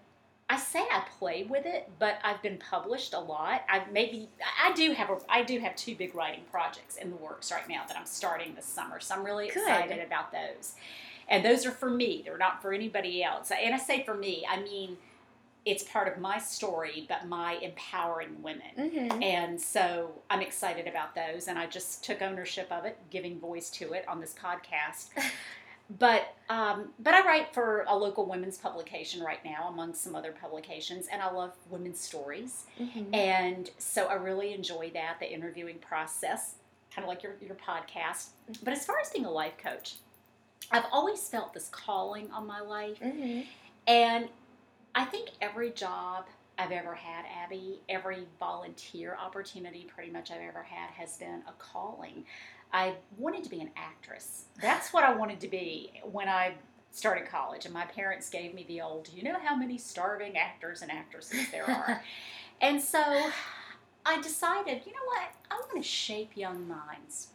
I 0.49 0.57
say 0.57 0.79
I 0.79 1.03
play 1.17 1.43
with 1.43 1.65
it, 1.65 1.89
but 1.97 2.19
I've 2.23 2.41
been 2.43 2.57
published 2.57 3.13
a 3.13 3.19
lot. 3.19 3.63
I've 3.67 3.91
maybe 3.91 4.29
I 4.63 4.73
do 4.73 4.91
have 4.91 5.09
a 5.09 5.17
I 5.27 5.43
do 5.43 5.59
have 5.59 5.75
two 5.75 5.95
big 5.95 6.13
writing 6.13 6.43
projects 6.51 6.97
in 6.97 7.09
the 7.09 7.15
works 7.15 7.51
right 7.51 7.67
now 7.67 7.83
that 7.87 7.97
I'm 7.97 8.05
starting 8.05 8.53
this 8.53 8.65
summer. 8.65 8.99
So 8.99 9.15
I'm 9.15 9.23
really 9.23 9.47
Good. 9.47 9.57
excited 9.57 10.05
about 10.05 10.31
those. 10.31 10.75
And 11.27 11.43
those 11.43 11.65
are 11.65 11.71
for 11.71 11.89
me. 11.89 12.21
They're 12.23 12.37
not 12.37 12.61
for 12.61 12.73
anybody 12.73 13.23
else. 13.23 13.51
And 13.51 13.73
I 13.73 13.79
say 13.79 14.03
for 14.03 14.13
me, 14.13 14.45
I 14.47 14.61
mean 14.61 14.97
it's 15.65 15.83
part 15.83 16.07
of 16.07 16.19
my 16.19 16.37
story, 16.37 17.07
but 17.09 17.27
my 17.27 17.53
empowering 17.55 18.41
women. 18.43 18.61
Mm-hmm. 18.77 19.23
And 19.23 19.59
so 19.59 20.11
I'm 20.29 20.41
excited 20.41 20.87
about 20.87 21.15
those, 21.15 21.47
and 21.47 21.57
I 21.57 21.65
just 21.65 22.03
took 22.03 22.21
ownership 22.21 22.71
of 22.71 22.85
it, 22.85 22.99
giving 23.09 23.39
voice 23.39 23.71
to 23.71 23.93
it 23.93 24.07
on 24.07 24.21
this 24.21 24.35
podcast. 24.39 25.07
but 25.99 26.33
um, 26.49 26.89
but 26.99 27.13
I 27.13 27.25
write 27.25 27.53
for 27.53 27.85
a 27.87 27.95
local 27.95 28.25
women's 28.25 28.57
publication 28.57 29.21
right 29.23 29.43
now, 29.45 29.67
among 29.69 29.93
some 29.93 30.15
other 30.15 30.31
publications, 30.31 31.07
and 31.11 31.21
I 31.21 31.31
love 31.31 31.53
women's 31.69 31.99
stories, 31.99 32.65
Mm-hmm. 32.79 33.13
and 33.13 33.69
so 33.77 34.05
I 34.07 34.13
really 34.15 34.53
enjoy 34.53 34.91
that 34.93 35.17
the 35.19 35.31
interviewing 35.31 35.77
process, 35.79 36.55
kind 36.93 37.03
of 37.03 37.09
like 37.09 37.23
your 37.23 37.33
your 37.41 37.55
podcast. 37.55 38.29
But 38.63 38.73
as 38.73 38.85
far 38.85 38.97
as 38.99 39.09
being 39.11 39.25
a 39.25 39.31
life 39.31 39.57
coach, 39.57 39.95
I've 40.71 40.85
always 40.91 41.27
felt 41.27 41.53
this 41.53 41.69
calling 41.69 42.31
on 42.31 42.47
my 42.47 42.61
life. 42.61 42.99
Mm-hmm. 42.99 43.41
And 43.87 44.29
I 44.95 45.05
think 45.05 45.29
every 45.41 45.69
job 45.71 46.25
I've 46.57 46.71
ever 46.71 46.95
had, 46.95 47.25
Abby, 47.43 47.81
every 47.89 48.25
volunteer 48.39 49.15
opportunity 49.21 49.87
pretty 49.93 50.09
much 50.11 50.31
I've 50.31 50.41
ever 50.41 50.63
had 50.63 50.89
has 50.91 51.17
been 51.17 51.43
a 51.47 51.51
calling. 51.59 52.23
I 52.73 52.95
wanted 53.17 53.43
to 53.43 53.49
be 53.49 53.61
an 53.61 53.71
actress. 53.75 54.45
That's 54.61 54.93
what 54.93 55.03
I 55.03 55.13
wanted 55.13 55.39
to 55.41 55.47
be 55.47 56.01
when 56.11 56.27
I 56.27 56.55
started 56.91 57.27
college. 57.27 57.65
And 57.65 57.73
my 57.73 57.85
parents 57.85 58.29
gave 58.29 58.53
me 58.53 58.65
the 58.67 58.81
old, 58.81 59.09
you 59.13 59.23
know 59.23 59.37
how 59.43 59.55
many 59.55 59.77
starving 59.77 60.37
actors 60.37 60.81
and 60.81 60.91
actresses 60.91 61.51
there 61.51 61.69
are. 61.69 62.01
and 62.61 62.81
so 62.81 63.01
I 64.05 64.21
decided, 64.21 64.81
you 64.85 64.93
know 64.93 65.05
what? 65.05 65.29
I 65.51 65.55
want 65.55 65.75
to 65.75 65.83
shape 65.83 66.31
young 66.35 66.67
minds. 66.67 67.29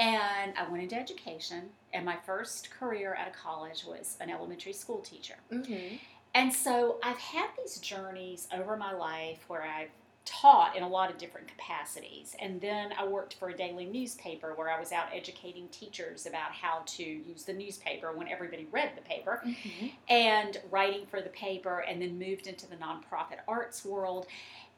And 0.00 0.54
I 0.56 0.68
went 0.68 0.82
into 0.82 0.96
education, 0.96 1.68
and 1.92 2.04
my 2.04 2.16
first 2.16 2.70
career 2.70 3.14
out 3.16 3.28
of 3.28 3.34
college 3.34 3.84
was 3.84 4.16
an 4.20 4.30
elementary 4.30 4.72
school 4.72 4.98
teacher. 4.98 5.36
Mm-hmm. 5.52 5.96
And 6.34 6.52
so 6.52 6.96
I've 7.02 7.18
had 7.18 7.50
these 7.58 7.78
journeys 7.78 8.48
over 8.52 8.76
my 8.76 8.92
life 8.92 9.44
where 9.48 9.62
I've 9.62 9.90
taught 10.24 10.76
in 10.76 10.82
a 10.82 10.88
lot 10.88 11.10
of 11.10 11.18
different 11.18 11.48
capacities. 11.48 12.36
And 12.40 12.60
then 12.60 12.92
I 12.98 13.06
worked 13.06 13.34
for 13.34 13.48
a 13.48 13.56
daily 13.56 13.86
newspaper 13.86 14.52
where 14.54 14.70
I 14.70 14.78
was 14.78 14.92
out 14.92 15.06
educating 15.12 15.68
teachers 15.68 16.26
about 16.26 16.52
how 16.52 16.82
to 16.86 17.02
use 17.02 17.44
the 17.44 17.52
newspaper 17.52 18.12
when 18.12 18.28
everybody 18.28 18.68
read 18.70 18.92
the 18.96 19.02
paper 19.02 19.42
Mm-hmm. 19.44 19.86
and 20.08 20.58
writing 20.70 21.06
for 21.06 21.20
the 21.20 21.28
paper, 21.30 21.80
and 21.80 22.00
then 22.00 22.18
moved 22.18 22.46
into 22.46 22.68
the 22.68 22.76
nonprofit 22.76 23.38
arts 23.48 23.84
world. 23.84 24.26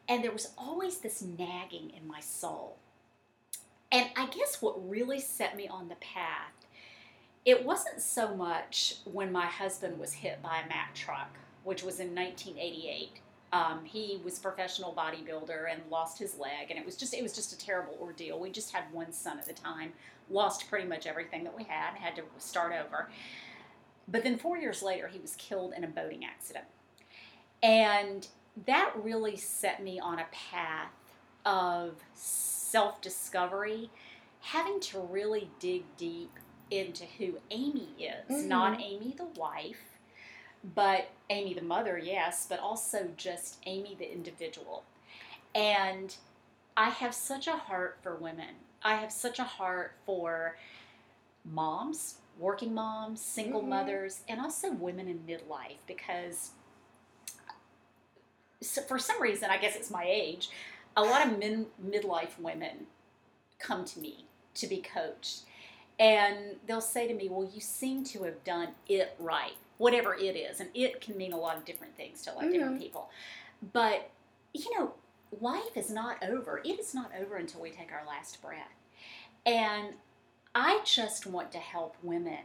And 0.08 0.22
there 0.24 0.32
was 0.32 0.52
always 0.56 0.98
this 0.98 1.22
nagging 1.22 1.92
in 1.96 2.06
my 2.08 2.20
soul. 2.20 2.76
And 3.92 4.08
I 4.16 4.26
guess 4.26 4.60
what 4.60 4.88
really 4.88 5.20
set 5.20 5.56
me 5.56 5.68
on 5.68 5.88
the 5.88 5.94
path, 5.96 6.52
it 7.44 7.64
wasn't 7.64 8.00
so 8.00 8.34
much 8.34 8.96
when 9.04 9.30
my 9.30 9.46
husband 9.46 9.98
was 9.98 10.14
hit 10.14 10.42
by 10.42 10.60
a 10.64 10.68
Mack 10.68 10.94
truck, 10.94 11.36
which 11.62 11.82
was 11.82 12.00
in 12.00 12.14
1988. 12.14 13.20
Um, 13.54 13.84
he 13.84 14.20
was 14.24 14.40
professional 14.40 14.92
bodybuilder 14.92 15.70
and 15.72 15.80
lost 15.88 16.18
his 16.18 16.36
leg, 16.38 16.70
and 16.70 16.78
it 16.78 16.84
was 16.84 16.96
just 16.96 17.14
it 17.14 17.22
was 17.22 17.32
just 17.32 17.52
a 17.52 17.58
terrible 17.58 17.96
ordeal. 18.00 18.40
We 18.40 18.50
just 18.50 18.72
had 18.72 18.92
one 18.92 19.12
son 19.12 19.38
at 19.38 19.46
the 19.46 19.52
time, 19.52 19.92
lost 20.28 20.68
pretty 20.68 20.88
much 20.88 21.06
everything 21.06 21.44
that 21.44 21.56
we 21.56 21.62
had, 21.62 21.94
had 21.96 22.16
to 22.16 22.22
start 22.38 22.72
over. 22.72 23.08
But 24.08 24.24
then 24.24 24.38
four 24.38 24.58
years 24.58 24.82
later, 24.82 25.06
he 25.06 25.20
was 25.20 25.36
killed 25.36 25.72
in 25.76 25.84
a 25.84 25.86
boating 25.86 26.24
accident. 26.24 26.64
And 27.62 28.26
that 28.66 28.92
really 28.96 29.36
set 29.36 29.82
me 29.82 30.00
on 30.00 30.18
a 30.18 30.26
path 30.32 30.90
of 31.46 31.94
self 32.14 33.00
discovery, 33.00 33.88
having 34.40 34.80
to 34.80 34.98
really 34.98 35.48
dig 35.60 35.84
deep 35.96 36.32
into 36.72 37.04
who 37.04 37.38
Amy 37.52 37.88
is, 38.00 38.42
Mhm. 38.42 38.46
not 38.48 38.80
Amy 38.82 39.14
the 39.16 39.26
wife, 39.26 39.93
but 40.74 41.10
Amy 41.30 41.54
the 41.54 41.62
mother, 41.62 41.98
yes, 41.98 42.46
but 42.48 42.58
also 42.58 43.10
just 43.16 43.58
Amy 43.66 43.94
the 43.98 44.10
individual. 44.10 44.84
And 45.54 46.14
I 46.76 46.90
have 46.90 47.14
such 47.14 47.46
a 47.46 47.56
heart 47.56 47.98
for 48.02 48.16
women. 48.16 48.56
I 48.82 48.96
have 48.96 49.12
such 49.12 49.38
a 49.38 49.44
heart 49.44 49.94
for 50.06 50.56
moms, 51.44 52.16
working 52.38 52.74
moms, 52.74 53.20
single 53.20 53.62
Mhm. 53.62 53.68
mothers, 53.68 54.22
and 54.28 54.40
also 54.40 54.70
women 54.72 55.08
in 55.08 55.20
midlife 55.20 55.78
because 55.86 56.52
for 58.88 58.98
some 58.98 59.20
reason, 59.20 59.50
I 59.50 59.58
guess 59.58 59.76
it's 59.76 59.90
my 59.90 60.04
age, 60.06 60.48
a 60.96 61.02
lot 61.02 61.26
of 61.26 61.38
min, 61.38 61.66
midlife 61.84 62.38
women 62.38 62.86
come 63.58 63.84
to 63.84 63.98
me 64.00 64.24
to 64.54 64.66
be 64.66 64.80
coached. 64.80 65.42
And 65.98 66.58
they'll 66.66 66.80
say 66.80 67.06
to 67.06 67.14
me, 67.14 67.28
Well, 67.28 67.48
you 67.52 67.60
seem 67.60 68.04
to 68.04 68.24
have 68.24 68.42
done 68.44 68.74
it 68.88 69.14
right, 69.18 69.56
whatever 69.84 70.14
it 70.14 70.34
is. 70.36 70.60
And 70.60 70.70
it 70.74 71.00
can 71.00 71.16
mean 71.16 71.32
a 71.32 71.38
lot 71.38 71.56
of 71.56 71.64
different 71.64 71.96
things 71.96 72.22
to 72.22 72.32
a 72.32 72.34
lot 72.34 72.44
of 72.46 72.52
different 72.52 72.80
people. 72.80 73.10
But, 73.72 74.10
you 74.52 74.76
know, 74.78 74.92
life 75.40 75.76
is 75.76 75.90
not 75.90 76.22
over. 76.24 76.60
It 76.64 76.78
is 76.80 76.94
not 76.94 77.10
over 77.20 77.36
until 77.36 77.60
we 77.60 77.70
take 77.70 77.92
our 77.92 78.06
last 78.06 78.40
breath. 78.42 78.72
And 79.46 79.94
I 80.54 80.80
just 80.84 81.26
want 81.26 81.52
to 81.52 81.58
help 81.58 81.96
women 82.02 82.44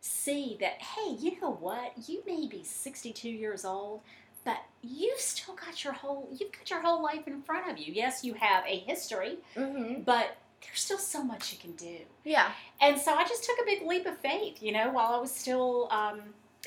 see 0.00 0.56
that, 0.60 0.80
hey, 0.80 1.16
you 1.18 1.40
know 1.40 1.52
what? 1.52 1.92
You 2.08 2.22
may 2.26 2.46
be 2.46 2.62
62 2.62 3.28
years 3.28 3.64
old, 3.64 4.00
but 4.44 4.58
you've 4.82 5.18
still 5.18 5.54
got 5.56 5.82
your 5.82 5.92
whole 5.92 6.28
you've 6.38 6.52
got 6.52 6.70
your 6.70 6.80
whole 6.80 7.02
life 7.02 7.26
in 7.26 7.42
front 7.42 7.70
of 7.70 7.78
you. 7.78 7.92
Yes, 7.92 8.24
you 8.24 8.34
have 8.34 8.64
a 8.66 8.78
history, 8.78 9.38
Mm-hmm. 9.56 10.02
but 10.02 10.36
there's 10.62 10.80
still 10.80 10.98
so 10.98 11.22
much 11.24 11.52
you 11.52 11.58
can 11.58 11.72
do. 11.72 11.98
Yeah. 12.24 12.50
And 12.80 12.98
so 13.00 13.14
I 13.14 13.24
just 13.24 13.44
took 13.44 13.58
a 13.60 13.64
big 13.64 13.82
leap 13.86 14.06
of 14.06 14.16
faith. 14.18 14.62
You 14.62 14.72
know, 14.72 14.90
while 14.90 15.12
I 15.14 15.18
was 15.18 15.30
still 15.34 15.88
um, 15.90 16.20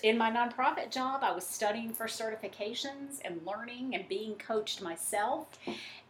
in 0.03 0.17
my 0.17 0.31
nonprofit 0.31 0.91
job, 0.91 1.21
I 1.23 1.31
was 1.31 1.45
studying 1.45 1.93
for 1.93 2.05
certifications 2.05 3.19
and 3.23 3.41
learning 3.45 3.95
and 3.95 4.07
being 4.07 4.35
coached 4.35 4.81
myself, 4.81 5.47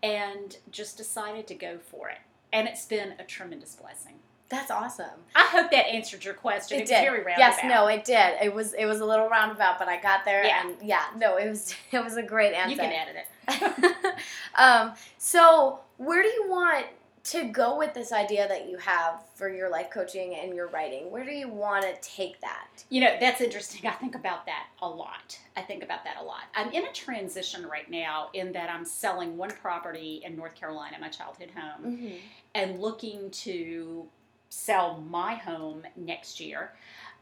and 0.03 0.57
just 0.71 0.97
decided 0.97 1.47
to 1.47 1.55
go 1.55 1.77
for 1.77 2.09
it. 2.09 2.19
And 2.53 2.67
it's 2.67 2.85
been 2.85 3.13
a 3.19 3.23
tremendous 3.23 3.75
blessing. 3.75 4.15
That's 4.49 4.69
awesome. 4.69 5.05
I 5.33 5.47
hope 5.49 5.71
that 5.71 5.87
answered 5.87 6.25
your 6.25 6.33
question. 6.33 6.77
It 6.77 6.81
was 6.81 6.89
did. 6.89 7.01
very 7.01 7.19
roundabout. 7.23 7.37
Yes, 7.39 7.59
no, 7.63 7.87
it 7.87 8.03
did. 8.03 8.35
It 8.43 8.53
was 8.53 8.73
it 8.73 8.85
was 8.85 8.99
a 8.99 9.05
little 9.05 9.29
roundabout, 9.29 9.79
but 9.79 9.87
I 9.87 9.99
got 10.01 10.25
there 10.25 10.43
Yeah. 10.43 10.67
and 10.67 10.75
yeah, 10.81 11.05
no, 11.15 11.37
it 11.37 11.47
was 11.47 11.73
it 11.91 12.03
was 12.03 12.17
a 12.17 12.23
great 12.23 12.53
answer. 12.53 12.71
You 12.71 12.75
can 12.75 12.91
edit 12.91 13.15
it. 13.47 14.15
um, 14.55 14.93
so 15.17 15.79
where 15.95 16.21
do 16.21 16.27
you 16.27 16.49
want 16.49 16.85
to 17.23 17.43
go 17.45 17.77
with 17.77 17.93
this 17.93 18.11
idea 18.11 18.47
that 18.47 18.67
you 18.69 18.77
have 18.77 19.21
for 19.35 19.47
your 19.47 19.69
life 19.69 19.89
coaching 19.91 20.35
and 20.35 20.55
your 20.55 20.67
writing? 20.69 21.11
Where 21.11 21.23
do 21.23 21.31
you 21.31 21.47
want 21.47 21.83
to 21.83 21.93
take 22.01 22.41
that? 22.41 22.83
You 22.89 23.01
know, 23.01 23.15
that's 23.19 23.41
interesting. 23.41 23.87
I 23.87 23.91
think 23.93 24.15
about 24.15 24.45
that 24.47 24.67
a 24.81 24.87
lot. 24.89 25.37
I 25.55 25.61
think 25.61 25.83
about 25.83 26.03
that 26.03 26.17
a 26.19 26.23
lot. 26.23 26.43
I'm 26.55 26.71
in 26.71 26.85
a 26.85 26.91
transition 26.93 27.67
right 27.67 27.89
now 27.89 28.29
in 28.33 28.51
that 28.53 28.69
I'm 28.69 28.85
selling 28.85 29.37
one 29.37 29.51
property 29.51 30.21
in 30.25 30.35
North 30.35 30.55
Carolina, 30.55 30.97
my 30.99 31.09
childhood 31.09 31.51
home, 31.55 31.91
Mm-hmm. 31.97 32.15
and 32.55 32.79
looking 32.81 33.29
to 33.31 34.05
sell 34.49 34.99
my 35.09 35.35
home 35.35 35.83
next 35.95 36.39
year. 36.39 36.71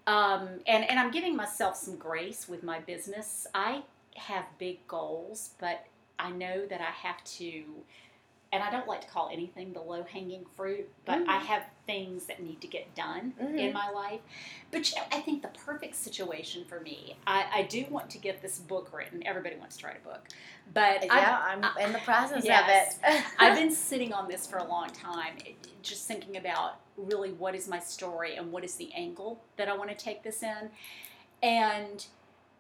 Um, 0.08 0.48
and, 0.65 0.89
and 0.89 0.98
I'm 1.00 1.12
giving 1.12 1.36
myself 1.36 1.75
some 1.75 1.96
grace 1.98 2.48
with 2.50 2.63
my 2.63 2.79
business. 2.79 3.46
I 3.53 3.84
have 4.15 4.46
big 4.58 4.88
goals, 4.88 5.51
but 5.60 5.86
I 6.18 6.32
know 6.32 6.65
that 6.65 6.82
I 6.82 6.91
have 7.08 7.24
to, 7.38 7.63
and 8.51 8.63
I 8.63 8.72
don't 8.72 8.88
like 8.88 9.01
to 9.01 9.08
call 9.08 9.29
anything 9.32 9.74
the 9.74 9.82
low 9.82 10.03
hanging 10.03 10.46
fruit, 10.58 10.89
but 11.06 11.20
I 11.27 11.38
Mhm. 11.39 11.46
have 11.46 11.65
things 11.86 12.25
that 12.25 12.41
need 12.41 12.62
to 12.62 12.68
get 12.68 12.96
done 12.96 13.34
Mhm. 13.39 13.60
in 13.60 13.74
my 13.74 13.89
life. 13.89 14.22
But 14.72 14.89
you 14.89 14.98
know, 14.98 15.03
I 15.12 15.22
think 15.22 15.41
the 15.44 15.50
perfect 15.50 15.96
situation 15.96 16.65
for 16.65 16.79
me, 16.79 17.18
I, 17.27 17.46
I 17.53 17.63
do 17.63 17.86
want 17.89 18.10
to 18.12 18.18
get 18.18 18.41
this 18.41 18.58
book 18.60 18.91
written. 18.91 19.25
Everybody 19.25 19.56
wants 19.56 19.77
to 19.77 19.88
write 19.88 19.98
a 19.98 20.08
book, 20.08 20.27
but 20.74 21.03
I, 21.12 21.20
Yeah, 21.20 21.38
I'm 21.39 21.63
in 21.86 21.94
the 21.94 22.00
process 22.00 22.44
yes. 22.44 22.98
of 22.98 23.03
it. 23.13 23.24
I've 23.39 23.56
been 23.56 23.72
sitting 23.72 24.13
on 24.13 24.27
this 24.27 24.48
for 24.48 24.58
a 24.58 24.63
long 24.65 24.89
time, 24.89 25.38
just 25.84 26.08
thinking 26.08 26.38
about 26.38 26.79
really 26.98 27.32
what 27.32 27.53
is 27.56 27.68
my 27.68 27.79
story 27.79 28.36
and 28.36 28.51
what 28.51 28.63
is 28.63 28.75
the 28.75 28.91
angle 28.94 29.44
that 29.58 29.70
I 29.70 29.74
want 29.75 29.89
to 29.91 29.96
take 29.96 30.24
this 30.24 30.41
in. 30.44 30.72
And, 31.41 32.06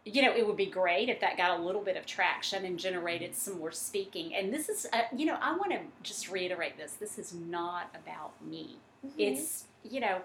you 0.05 0.21
know, 0.21 0.33
it 0.35 0.45
would 0.47 0.57
be 0.57 0.65
great 0.65 1.09
if 1.09 1.19
that 1.19 1.37
got 1.37 1.59
a 1.59 1.61
little 1.61 1.81
bit 1.81 1.97
of 1.97 2.05
traction 2.05 2.65
and 2.65 2.79
generated 2.79 3.35
some 3.35 3.59
more 3.59 3.71
speaking. 3.71 4.33
And 4.33 4.53
this 4.53 4.69
is, 4.69 4.87
uh, 4.93 5.01
you 5.15 5.25
know, 5.25 5.37
I 5.41 5.55
want 5.55 5.71
to 5.71 5.79
just 6.03 6.29
reiterate 6.29 6.77
this 6.77 6.93
this 6.93 7.19
is 7.19 7.33
not 7.33 7.93
about 7.95 8.31
me. 8.45 8.77
Mhm. 9.05 9.11
It's, 9.17 9.65
you 9.83 9.99
know, 9.99 10.21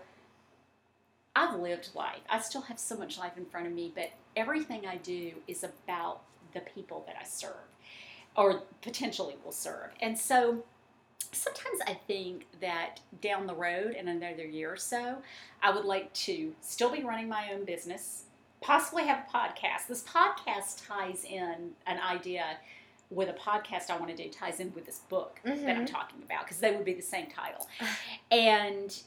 I've 1.37 1.59
lived 1.59 1.91
life. 1.95 2.21
I 2.29 2.39
still 2.41 2.63
have 2.63 2.79
so 2.79 2.97
much 2.97 3.19
life 3.19 3.37
in 3.37 3.45
front 3.47 3.67
of 3.67 3.73
me, 3.73 3.93
but 3.95 4.11
everything 4.37 4.87
I 4.87 4.97
do 4.97 5.33
is 5.49 5.65
about 5.65 6.21
the 6.53 6.61
people 6.61 7.03
that 7.07 7.17
I 7.21 7.25
serve 7.25 7.57
or 8.37 8.63
potentially 8.83 9.37
will 9.45 9.53
serve. 9.53 9.91
And 10.01 10.17
so 10.19 10.63
sometimes 11.33 11.81
I 11.87 11.95
think 11.95 12.47
that 12.61 13.01
down 13.21 13.47
the 13.47 13.55
road 13.55 13.93
in 13.97 14.09
another 14.09 14.45
year 14.45 14.73
or 14.73 14.77
so, 14.77 15.23
I 15.63 15.75
would 15.75 15.85
like 15.85 16.13
to 16.15 16.55
still 16.61 16.91
be 16.91 17.03
running 17.03 17.29
my 17.29 17.53
own 17.53 17.65
business, 17.65 18.25
possibly 18.69 19.05
have 19.07 19.27
a 19.29 19.37
podcast. 19.37 19.87
This 19.89 20.03
podcast 20.03 20.87
ties 20.89 21.25
in 21.25 21.73
an 21.87 21.99
idea 22.01 22.57
with 23.11 23.29
a 23.29 23.35
podcast 23.35 23.91
I 23.91 23.99
want 23.99 24.17
to 24.17 24.17
do, 24.17 24.31
ties 24.31 24.59
in 24.59 24.73
with 24.75 24.87
this 24.87 25.01
book 25.11 25.39
that 25.45 25.53
I'm 25.77 25.85
Mhm. 25.85 25.91
talking 25.91 26.23
about 26.23 26.45
because 26.45 26.59
they 26.61 26.75
would 26.75 26.85
be 26.85 26.95
the 26.95 27.03
same 27.03 27.27
title. 27.31 27.69
And 28.31 29.03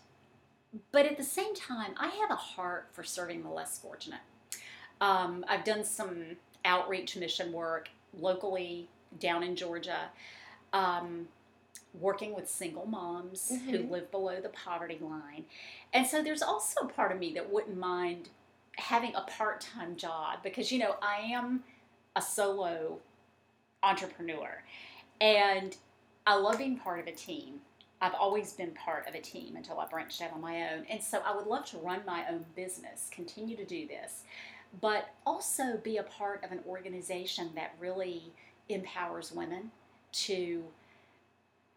but 0.91 1.05
at 1.05 1.17
the 1.17 1.23
same 1.23 1.55
time, 1.55 1.95
I 1.97 2.07
have 2.09 2.29
a 2.29 2.35
heart 2.35 2.89
for 2.91 3.03
serving 3.03 3.41
the 3.41 3.49
less 3.49 3.79
fortunate. 3.79 4.19
Um, 5.01 5.43
I've 5.47 5.63
done 5.63 5.83
some 5.83 6.37
outreach 6.65 7.15
mission 7.15 7.51
work 7.51 7.89
locally 8.13 8.89
down 9.17 9.41
in 9.43 9.55
Georgia, 9.55 10.11
um, 10.73 11.29
working 11.99 12.35
with 12.35 12.47
single 12.49 12.85
moms 12.85 13.49
who 13.49 13.79
Mhm. 13.79 13.89
live 13.89 14.11
below 14.11 14.39
the 14.41 14.49
poverty 14.49 14.99
line. 14.99 15.45
And 15.93 16.05
so 16.05 16.21
there's 16.21 16.43
also 16.43 16.81
a 16.81 16.87
part 16.87 17.11
of 17.11 17.17
me 17.17 17.33
that 17.33 17.49
wouldn't 17.49 17.77
mind 17.77 18.29
having 18.77 19.13
a 19.15 19.21
part 19.21 19.61
time 19.61 19.95
job 19.95 20.39
because, 20.43 20.71
you 20.71 20.79
know, 20.79 20.95
I 21.01 21.21
am 21.33 21.63
a 22.15 22.21
solo 22.21 22.99
entrepreneur 23.83 24.63
and 25.21 25.75
I 26.25 26.35
love 26.35 26.57
being 26.57 26.77
part 26.77 26.99
of 26.99 27.07
a 27.07 27.11
team. 27.11 27.61
I've 28.01 28.13
always 28.13 28.53
been 28.53 28.71
part 28.71 29.07
of 29.07 29.15
a 29.15 29.21
team 29.21 29.55
until 29.55 29.79
I 29.79 29.87
branched 29.87 30.21
out 30.21 30.31
on 30.33 30.41
my 30.41 30.73
own. 30.73 30.85
And 30.89 31.01
so 31.01 31.21
I 31.25 31.35
would 31.35 31.47
love 31.47 31.65
to 31.67 31.77
run 31.77 32.01
my 32.05 32.25
own 32.29 32.45
business, 32.55 33.09
continue 33.11 33.55
to 33.57 33.65
do 33.65 33.87
this, 33.87 34.23
but 34.81 35.09
also 35.25 35.77
be 35.77 35.97
a 35.97 36.03
part 36.03 36.43
of 36.43 36.51
an 36.51 36.59
organization 36.67 37.51
that 37.55 37.73
really 37.79 38.33
empowers 38.69 39.31
women 39.31 39.71
to 40.11 40.63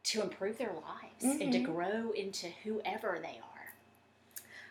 to 0.02 0.22
improve 0.22 0.56
their 0.56 0.72
lives 0.72 1.40
and 1.40 1.52
to 1.52 1.58
Mhm. 1.58 1.64
grow 1.64 2.10
into 2.12 2.48
whoever 2.64 3.18
they 3.20 3.38
are. 3.38 3.49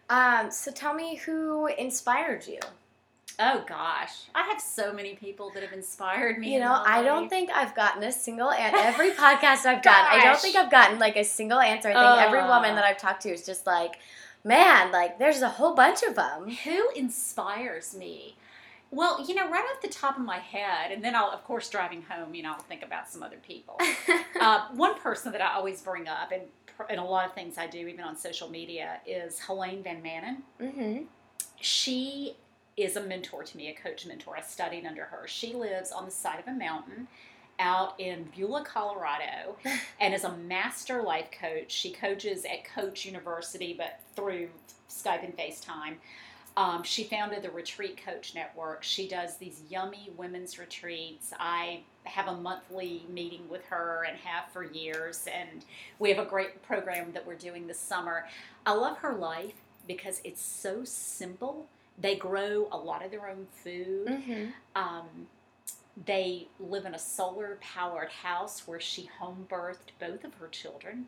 Um, 0.09 0.51
so 0.51 0.71
tell 0.71 0.93
me 0.93 1.15
who 1.17 1.67
inspired 1.67 2.47
you. 2.47 2.59
Oh 3.41 3.63
gosh, 3.65 4.23
I 4.35 4.43
have 4.49 4.59
so 4.59 4.91
many 4.91 5.15
people 5.15 5.49
that 5.53 5.63
have 5.63 5.71
inspired 5.71 6.39
me. 6.39 6.53
You 6.53 6.59
know, 6.59 6.83
I 6.85 7.01
don't 7.03 7.29
think 7.29 7.49
I've 7.49 7.73
gotten 7.73 8.03
a 8.03 8.11
single 8.11 8.51
and 8.51 8.75
every 8.79 9.11
podcast 9.11 9.65
I've 9.65 9.81
done, 9.81 10.05
I 10.09 10.21
don't 10.23 10.37
think 10.39 10.57
I've 10.57 10.69
gotten 10.71 10.99
like 10.99 11.15
a 11.15 11.23
single 11.23 11.59
answer. 11.59 11.89
I 11.89 11.93
think 11.93 12.27
every 12.27 12.39
Uh. 12.39 12.47
woman 12.49 12.75
that 12.75 12.83
I've 12.83 12.97
talked 12.97 13.21
to 13.23 13.29
is 13.29 13.45
just 13.45 13.65
like, 13.65 13.93
man, 14.43 14.91
like 14.91 15.19
there's 15.19 15.41
a 15.41 15.47
whole 15.49 15.73
bunch 15.73 16.03
of 16.03 16.15
them. 16.15 16.49
Who 16.65 16.89
inspires 16.95 17.95
me? 17.95 18.35
Well, 18.91 19.23
you 19.25 19.35
know, 19.35 19.47
right 19.49 19.63
off 19.73 19.81
the 19.83 19.87
top 19.87 20.17
of 20.17 20.25
my 20.25 20.39
head, 20.39 20.91
and 20.91 21.03
then 21.03 21.15
I'll, 21.15 21.29
of 21.29 21.43
course, 21.43 21.69
driving 21.69 22.01
home, 22.09 22.33
you 22.33 22.41
know, 22.41 22.53
I'll 22.53 22.59
think 22.59 22.83
about 22.83 23.07
some 23.07 23.21
other 23.21 23.37
people. 23.37 23.77
uh, 24.41 24.67
one 24.73 24.99
person 24.99 25.31
that 25.33 25.41
I 25.41 25.53
always 25.53 25.79
bring 25.79 26.07
up, 26.07 26.31
and 26.31 26.41
in 26.89 26.99
a 26.99 27.05
lot 27.05 27.25
of 27.25 27.33
things 27.33 27.57
I 27.57 27.67
do, 27.67 27.87
even 27.87 28.03
on 28.03 28.15
social 28.15 28.49
media, 28.49 28.99
is 29.05 29.39
Helene 29.39 29.83
Van 29.83 30.01
Manen. 30.01 30.37
mm-hmm. 30.61 31.03
She 31.61 32.35
is 32.77 32.95
a 32.95 33.01
mentor 33.01 33.43
to 33.43 33.57
me, 33.57 33.69
a 33.69 33.73
coach 33.73 34.05
mentor. 34.05 34.37
I 34.37 34.41
studied 34.41 34.85
under 34.85 35.03
her. 35.03 35.27
She 35.27 35.53
lives 35.53 35.91
on 35.91 36.05
the 36.05 36.11
side 36.11 36.39
of 36.39 36.47
a 36.47 36.53
mountain 36.53 37.07
out 37.59 37.99
in 37.99 38.29
Beulah, 38.35 38.63
Colorado, 38.63 39.57
and 39.99 40.13
is 40.13 40.23
a 40.23 40.37
master 40.37 41.03
life 41.03 41.27
coach. 41.31 41.71
She 41.71 41.91
coaches 41.91 42.45
at 42.45 42.63
Coach 42.63 43.05
University, 43.05 43.75
but 43.77 43.99
through 44.15 44.49
Skype 44.89 45.23
and 45.23 45.37
FaceTime. 45.37 45.95
Um, 46.59 46.83
she 46.83 47.05
founded 47.05 47.41
the 47.41 47.51
Retreat 47.51 48.03
Coach 48.03 48.35
Network. 48.35 48.83
She 48.83 49.07
does 49.07 49.37
these 49.37 49.61
yummy 49.69 50.09
women's 50.17 50.59
retreats. 50.59 51.31
I 51.39 51.83
have 52.03 52.27
a 52.27 52.35
monthly 52.35 53.05
meeting 53.09 53.47
with 53.47 53.63
her 53.67 54.05
and 54.05 54.17
have 54.17 54.51
for 54.51 54.65
years, 54.65 55.25
and 55.33 55.63
we 55.99 56.09
have 56.09 56.19
a 56.19 56.29
great 56.29 56.61
program 56.63 57.13
that 57.13 57.25
we're 57.25 57.35
doing 57.35 57.65
this 57.65 57.79
summer. 57.79 58.27
I 58.65 58.73
love 58.73 58.97
her 58.97 59.15
life 59.15 59.53
because 59.87 60.19
it's 60.25 60.41
so 60.41 60.83
simple. 60.83 61.67
They 61.97 62.17
grow 62.17 62.67
a 62.73 62.77
lot 62.77 63.05
of 63.05 63.11
their 63.11 63.29
own 63.29 63.47
food. 63.63 64.07
Mm-hmm. 64.07 64.45
Um, 64.75 65.27
they 66.05 66.49
live 66.59 66.83
in 66.83 66.93
a 66.93 66.99
solar 66.99 67.57
powered 67.61 68.09
house 68.09 68.67
where 68.67 68.81
she 68.81 69.09
home 69.17 69.47
birthed 69.49 69.91
both 69.97 70.25
of 70.25 70.33
her 70.33 70.49
children. 70.49 71.07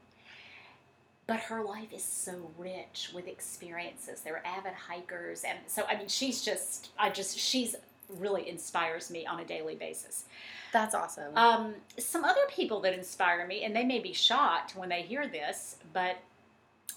But 1.32 1.40
her 1.40 1.64
life 1.64 1.94
is 1.94 2.04
so 2.04 2.52
rich 2.58 3.12
with 3.16 3.26
experiences. 3.26 4.20
They're 4.20 4.46
avid 4.46 4.74
hikers. 4.74 5.46
And 5.46 5.58
so, 5.66 5.84
I 5.88 5.96
mean, 5.98 6.10
she's 6.10 6.44
just, 6.44 6.90
I 7.00 7.10
just, 7.10 7.40
she's 7.40 7.74
really 8.20 8.50
inspires 8.50 9.10
me 9.10 9.26
on 9.26 9.40
a 9.40 9.46
daily 9.46 9.76
basis. 9.76 10.26
That's 10.74 10.94
awesome. 10.94 11.32
Um, 11.38 11.76
some 11.98 12.26
other 12.26 12.42
people 12.50 12.82
that 12.82 12.94
inspire 12.94 13.48
me, 13.48 13.64
and 13.64 13.74
they 13.74 13.86
may 13.86 14.00
be 14.00 14.12
shocked 14.12 14.76
when 14.76 14.90
they 14.90 15.04
hear 15.04 15.26
this, 15.26 15.78
but 15.94 16.18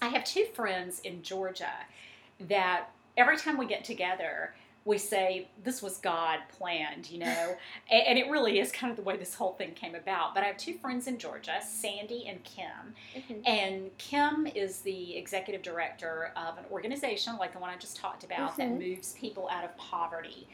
I 0.01 0.09
have 0.09 0.25
two 0.25 0.47
friends 0.53 0.99
in 1.05 1.23
Georgia 1.23 1.71
that 2.41 2.87
every 3.15 3.37
time 3.37 3.57
we 3.57 3.65
get 3.65 3.85
together, 3.85 4.53
we 4.85 4.99
say 4.99 5.47
this 5.63 5.81
was 5.81 5.97
God 5.97 6.39
planned, 6.57 7.09
you 7.09 7.17
know, 7.19 7.55
and, 7.91 8.03
and 8.07 8.19
it 8.19 8.29
really 8.29 8.59
is 8.59 8.71
kind 8.71 8.91
of 8.91 8.95
the 8.97 9.03
way 9.03 9.17
this 9.17 9.33
whole 9.33 9.53
thing 9.53 9.71
came 9.73 9.95
about. 9.95 10.33
But 10.35 10.43
I 10.43 10.47
have 10.47 10.57
two 10.57 10.75
friends 10.75 11.07
in 11.07 11.17
Georgia, 11.17 11.59
Sandy 11.67 12.27
and 12.27 12.43
Kim, 12.43 12.93
Mhm. 13.15 13.41
and 13.47 13.97
Kim 13.97 14.45
is 14.47 14.81
the 14.81 15.17
executive 15.17 15.63
director 15.63 16.31
of 16.37 16.57
an 16.59 16.65
organization 16.71 17.37
like 17.37 17.51
the 17.53 17.59
one 17.59 17.69
I 17.71 17.77
just 17.77 17.97
talked 17.97 18.23
about 18.23 18.55
that 18.57 18.67
Mhm. 18.69 18.77
moves 18.77 19.13
people 19.13 19.49
out 19.49 19.65
of 19.65 19.75
poverty 19.77 20.47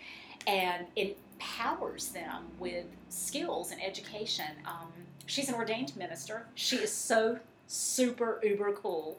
and 0.47 0.87
empowers 0.95 2.09
them 2.09 2.47
with 2.57 2.85
skills 3.09 3.71
and 3.71 3.83
education. 3.83 4.47
Um, 4.65 4.91
she's 5.25 5.49
an 5.49 5.55
ordained 5.55 5.95
minister. 5.95 6.47
She 6.55 6.77
is 6.77 6.91
so 6.91 7.39
super 7.71 8.39
uber 8.43 8.73
cool. 8.73 9.17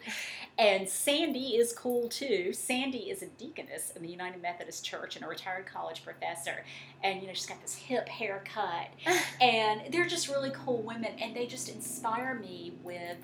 And 0.59 0.89
Sandy 0.89 1.57
is 1.57 1.73
cool 1.73 2.09
too. 2.09 2.53
Sandy 2.53 3.11
is 3.11 3.23
a 3.23 3.27
deaconess 3.27 3.93
in 3.97 4.03
the 4.03 4.09
United 4.09 4.43
Methodist 4.43 4.85
Church 4.85 5.17
and 5.17 5.25
a 5.25 5.29
retired 5.29 5.67
college 5.67 6.05
professor. 6.05 6.65
And 7.03 7.23
you 7.23 7.29
know, 7.29 7.35
she's 7.35 7.47
got 7.47 7.63
this 7.63 7.75
hip 7.75 8.09
haircut 8.09 8.89
and 9.41 9.93
they're 9.93 10.07
just 10.07 10.29
really 10.29 10.53
cool 10.55 10.83
women 10.83 11.13
and 11.19 11.35
they 11.35 11.47
just 11.47 11.69
inspire 11.69 12.35
me 12.35 12.75
with 12.83 13.19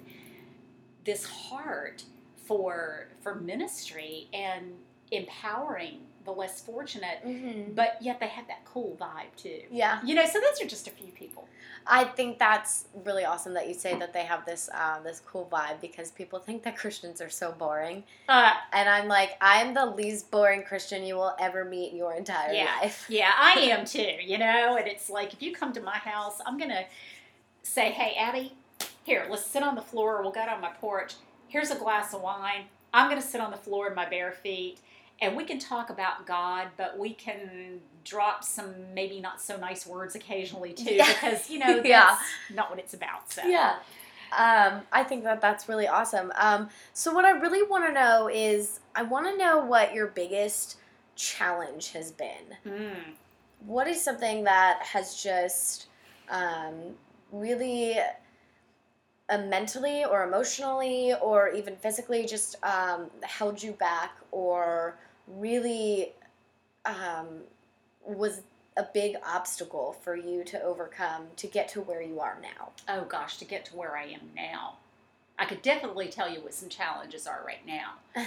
this 1.04 1.24
heart 1.24 2.04
for 2.46 3.08
for 3.20 3.34
ministry 3.34 4.28
and 4.32 4.72
empowering 5.10 6.00
the 6.24 6.30
less 6.32 6.60
fortunate 6.60 7.18
Mhm. 7.24 7.74
but 7.74 7.96
yet 8.00 8.20
they 8.20 8.26
have 8.28 8.46
that 8.48 8.64
cool 8.64 8.96
vibe 9.00 9.34
too. 9.36 9.62
Yeah, 9.70 10.00
you 10.04 10.14
know 10.14 10.26
so 10.26 10.40
those 10.40 10.60
are 10.60 10.66
just 10.66 10.86
a 10.86 10.90
few 10.90 11.12
people. 11.12 11.46
I 11.86 12.04
think 12.04 12.38
that's 12.38 12.84
really 13.04 13.24
awesome 13.24 13.54
that 13.54 13.66
you 13.66 13.72
say 13.72 13.94
that 13.98 14.12
they 14.12 14.24
have 14.24 14.44
this 14.44 14.68
uh, 14.74 15.00
this 15.00 15.20
cool 15.20 15.48
vibe 15.50 15.80
because 15.80 16.10
people 16.10 16.38
think 16.38 16.62
that 16.64 16.76
Christians 16.82 17.20
are 17.22 17.30
so 17.30 17.52
boring, 17.52 18.04
uh, 18.28 18.52
and 18.72 18.88
I'm 18.88 19.08
like, 19.08 19.36
I'm 19.40 19.72
the 19.74 19.86
least 19.86 20.30
boring 20.30 20.64
Christian 20.64 21.04
you 21.04 21.14
will 21.14 21.34
ever 21.40 21.64
meet 21.64 21.92
in 21.92 21.96
your 21.96 22.12
entire 22.14 22.52
Yeah. 22.52 22.76
life. 22.82 23.06
yeah 23.08 23.30
i 23.36 23.52
am 23.74 23.84
too 23.86 24.12
you 24.22 24.36
know? 24.38 24.76
And 24.76 24.86
it's 24.86 25.08
like 25.08 25.32
if 25.32 25.40
you 25.40 25.54
come 25.54 25.72
to 25.72 25.80
my 25.80 25.96
house 25.96 26.40
i'm 26.46 26.58
gonna 26.58 26.84
say 27.62 27.90
hey 27.90 28.14
abby 28.18 28.52
here 29.04 29.26
let's 29.30 29.46
sit 29.46 29.62
on 29.62 29.74
the 29.74 29.82
floor. 29.82 30.20
We'll 30.22 30.32
go 30.32 30.40
out 30.40 30.48
on 30.50 30.60
my 30.60 30.70
porch. 30.72 31.14
Here's 31.48 31.70
a 31.70 31.76
glass 31.76 32.12
of 32.12 32.20
wine. 32.20 32.64
I'm 32.92 33.08
gonna 33.08 33.22
sit 33.22 33.40
on 33.40 33.50
the 33.50 33.56
floor 33.56 33.88
in 33.88 33.94
my 33.94 34.04
bare 34.06 34.32
feet 34.32 34.78
and 35.20 35.36
we 35.36 35.44
can 35.44 35.58
talk 35.58 35.90
about 35.90 36.26
god 36.26 36.68
but 36.76 36.98
we 36.98 37.12
can 37.12 37.80
drop 38.04 38.42
some 38.44 38.72
maybe 38.94 39.20
not 39.20 39.40
so 39.40 39.56
nice 39.56 39.86
words 39.86 40.14
occasionally 40.14 40.72
too 40.72 40.94
Yeah. 40.94 41.06
because 41.06 41.50
you 41.50 41.58
know 41.58 41.74
that's 41.76 41.86
Yeah. 41.88 42.16
not 42.54 42.70
what 42.70 42.78
it's 42.78 42.94
about 42.94 43.30
so 43.32 43.42
Yeah. 43.46 43.76
Um, 44.30 44.82
I 44.92 45.04
think 45.04 45.24
that 45.24 45.40
that's 45.40 45.70
really 45.70 45.88
awesome. 45.88 46.30
Um, 46.36 46.68
so 46.92 47.14
what 47.14 47.24
I 47.24 47.30
really 47.30 47.62
want 47.66 47.86
to 47.86 47.92
know 47.94 48.28
is, 48.28 48.80
I 48.94 49.02
want 49.02 49.24
to 49.26 49.34
know 49.38 49.64
what 49.64 49.94
your 49.94 50.08
biggest 50.08 50.76
challenge 51.16 51.92
has 51.92 52.12
been. 52.12 52.54
Mm. 52.66 52.94
What 53.64 53.88
is 53.88 54.02
something 54.04 54.44
that 54.44 54.80
has 54.82 55.14
just 55.22 55.86
um, 56.28 56.74
really 57.32 57.98
uh, 59.30 59.38
mentally 59.38 60.04
or 60.04 60.24
emotionally 60.24 61.14
or 61.22 61.48
even 61.48 61.76
physically 61.76 62.26
just 62.26 62.56
um, 62.62 63.06
held 63.22 63.62
you 63.62 63.72
back 63.72 64.12
or 64.30 64.98
really 65.36 66.12
um, 66.84 67.42
was 68.04 68.40
a 68.76 68.86
big 68.94 69.16
obstacle 69.26 69.96
for 70.02 70.16
you 70.16 70.44
to 70.44 70.62
overcome 70.62 71.24
to 71.36 71.46
get 71.46 71.68
to 71.68 71.80
where 71.80 72.00
you 72.00 72.20
are 72.20 72.38
now? 72.40 72.70
oh 72.88 73.04
gosh, 73.04 73.36
to 73.38 73.44
get 73.44 73.64
to 73.66 73.76
where 73.76 73.96
I 73.96 74.04
am 74.04 74.30
now, 74.34 74.76
I 75.38 75.44
could 75.44 75.62
definitely 75.62 76.08
tell 76.08 76.30
you 76.30 76.40
what 76.40 76.54
some 76.54 76.68
challenges 76.68 77.26
are 77.26 77.42
right 77.46 77.66
now. 77.66 77.94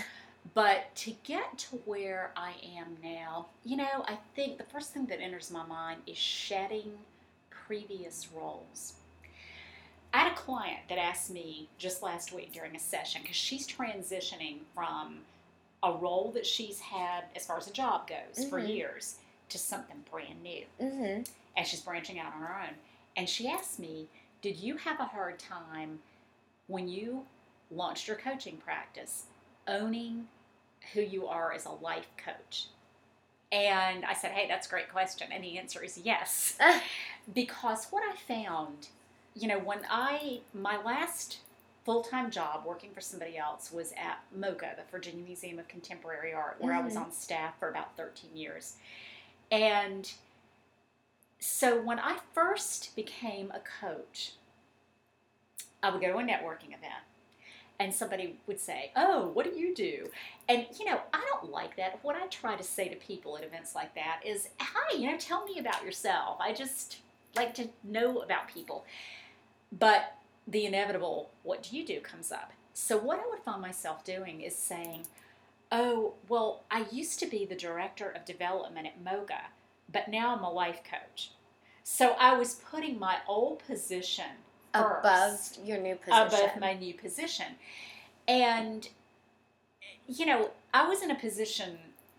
but 0.54 0.94
to 0.96 1.14
get 1.24 1.58
to 1.58 1.76
where 1.86 2.32
I 2.36 2.54
am 2.78 2.98
now, 3.04 3.48
you 3.64 3.78
know, 3.78 4.06
I 4.08 4.18
think 4.36 4.58
the 4.58 4.64
first 4.66 4.94
thing 4.94 5.06
that 5.08 5.22
enters 5.22 5.52
my 5.52 5.66
mind 5.66 6.02
is 6.06 6.18
shedding 6.18 6.94
previous 7.50 8.28
roles. 8.36 8.94
I 10.14 10.20
had 10.20 10.34
a 10.34 10.36
client 10.36 10.80
that 10.90 10.98
asked 10.98 11.32
me 11.32 11.70
just 11.78 12.04
last 12.04 12.34
week 12.34 12.52
during 12.52 12.76
a 12.76 12.80
session 12.80 13.22
because 13.22 13.38
she's 13.38 13.66
transitioning 13.66 14.58
from 14.76 15.20
a 15.84 15.92
role 15.94 16.32
that 16.36 16.46
she's 16.46 16.80
had 16.80 17.26
as 17.36 17.46
far 17.46 17.58
as 17.58 17.68
a 17.68 17.74
job 17.74 18.08
goes 18.08 18.46
for 18.46 18.60
Mhm. 18.62 18.68
years 18.76 19.16
to 19.50 19.58
something 19.58 20.04
brand 20.12 20.42
new 20.44 20.66
Mm-hmm. 20.80 21.24
and 21.58 21.68
she's 21.68 21.82
branching 21.82 22.20
out 22.20 22.34
on 22.34 22.42
her 22.42 22.62
own. 22.62 22.76
And 23.16 23.28
she 23.30 23.48
asked 23.48 23.80
me, 23.80 24.08
Did 24.42 24.58
you 24.58 24.78
have 24.78 25.00
a 25.00 25.06
hard 25.06 25.38
time 25.40 26.02
when 26.68 26.88
you 26.88 27.26
launched 27.70 28.08
your 28.08 28.18
coaching 28.18 28.58
practice 28.58 29.26
owning 29.68 30.28
who 30.94 31.02
you 31.02 31.28
are 31.28 31.52
as 31.52 31.66
a 31.66 31.72
life 31.72 32.08
coach? 32.18 32.68
And 33.52 34.06
I 34.06 34.14
said, 34.14 34.32
Hey, 34.32 34.48
that's 34.48 34.68
a 34.68 34.70
great 34.70 34.90
question. 34.90 35.32
And 35.32 35.44
the 35.44 35.58
answer 35.58 35.84
is 35.84 35.98
yes. 35.98 36.58
because 37.34 37.88
what 37.92 38.04
I 38.04 38.16
found, 38.16 38.88
you 39.36 39.48
know, 39.48 39.60
when 39.60 39.82
I, 39.90 40.42
my 40.54 40.78
last 40.82 41.40
full 41.84 42.04
time 42.04 42.30
job 42.30 42.64
working 42.66 42.92
for 42.92 43.02
somebody 43.02 43.38
else 43.38 43.72
was 43.72 43.92
at 43.94 44.20
MoCA, 44.38 44.76
the 44.76 44.84
Virginia 44.92 45.24
Museum 45.24 45.60
of 45.60 45.68
Contemporary 45.68 46.34
Art, 46.34 46.58
where 46.60 46.74
I 46.74 46.82
was 46.82 46.94
Mhm. 46.96 47.06
on 47.06 47.12
staff 47.12 47.58
for 47.60 47.70
about 47.70 47.96
13 47.98 48.36
years. 48.36 48.78
And 49.52 50.12
so 51.40 51.82
when 51.82 52.00
I 52.00 52.20
first 52.34 52.96
became 52.96 53.52
a 53.52 53.60
coach, 53.60 54.34
I 55.82 55.90
would 55.90 56.02
go 56.02 56.12
to 56.12 56.18
a 56.20 56.24
networking 56.24 56.68
event 56.74 57.04
and 57.80 57.94
somebody 57.94 58.40
would 58.46 58.60
say, 58.60 58.92
Oh, 58.96 59.28
what 59.30 59.52
do 59.52 59.58
you 59.60 59.74
do? 59.74 60.12
And, 60.48 60.68
you 60.78 60.86
know, 60.86 61.02
I 61.12 61.26
don't 61.32 61.52
like 61.52 61.76
that. 61.78 62.04
What 62.04 62.16
I 62.16 62.28
try 62.28 62.56
to 62.56 62.64
say 62.64 62.88
to 62.90 62.96
people 62.96 63.38
at 63.38 63.44
events 63.44 63.74
like 63.74 63.96
that 63.96 64.22
is, 64.24 64.50
Hi, 64.60 64.96
you 64.96 65.10
know, 65.12 65.18
tell 65.18 65.44
me 65.46 65.58
about 65.58 65.84
yourself. 65.84 66.38
I 66.40 66.54
just 66.54 67.00
like 67.36 67.56
to 67.56 67.70
know 67.84 68.20
about 68.20 68.48
people. 68.48 68.86
But 69.72 70.16
the 70.48 70.66
inevitable, 70.66 71.30
what 71.44 71.64
do 71.64 71.78
you 71.78 71.86
do, 71.86 72.00
comes 72.00 72.32
up. 72.32 72.52
So, 72.74 72.98
what 72.98 73.20
I 73.20 73.30
would 73.30 73.40
find 73.40 73.62
myself 73.62 74.04
doing 74.04 74.42
is 74.42 74.56
saying, 74.56 75.06
Oh, 75.72 76.16
well, 76.28 76.64
I 76.70 76.86
used 76.92 77.20
to 77.20 77.26
be 77.26 77.46
the 77.46 77.56
director 77.56 78.10
of 78.10 78.26
development 78.26 78.88
at 78.88 79.04
MoCA, 79.04 79.40
but 79.92 80.10
now 80.10 80.36
I'm 80.36 80.44
a 80.44 80.52
life 80.52 80.82
coach. 80.84 81.32
So 81.84 82.16
I 82.20 82.38
was 82.38 82.56
putting 82.56 83.00
my 83.00 83.18
old 83.28 83.60
position 83.66 84.26
above 84.74 85.38
first 85.38 85.60
your 85.66 85.78
new 85.78 85.96
position. 85.96 86.28
above 86.28 86.60
my 86.60 86.74
new 86.74 86.94
position. 86.94 87.48
And, 88.28 88.88
you 90.08 90.26
know, 90.26 90.52
I 90.74 90.88
was 90.88 91.02
in 91.02 91.12
a 91.12 91.16
position 91.16 91.78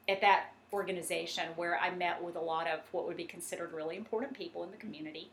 at 0.08 0.20
that 0.20 0.52
organization 0.72 1.50
where 1.56 1.78
I 1.78 1.94
met 1.94 2.22
with 2.22 2.36
a 2.36 2.40
lot 2.40 2.66
of 2.66 2.80
what 2.92 3.06
would 3.06 3.16
be 3.16 3.24
considered 3.24 3.72
really 3.72 3.96
important 3.96 4.34
people 4.34 4.64
in 4.64 4.70
the 4.70 4.76
community, 4.78 5.30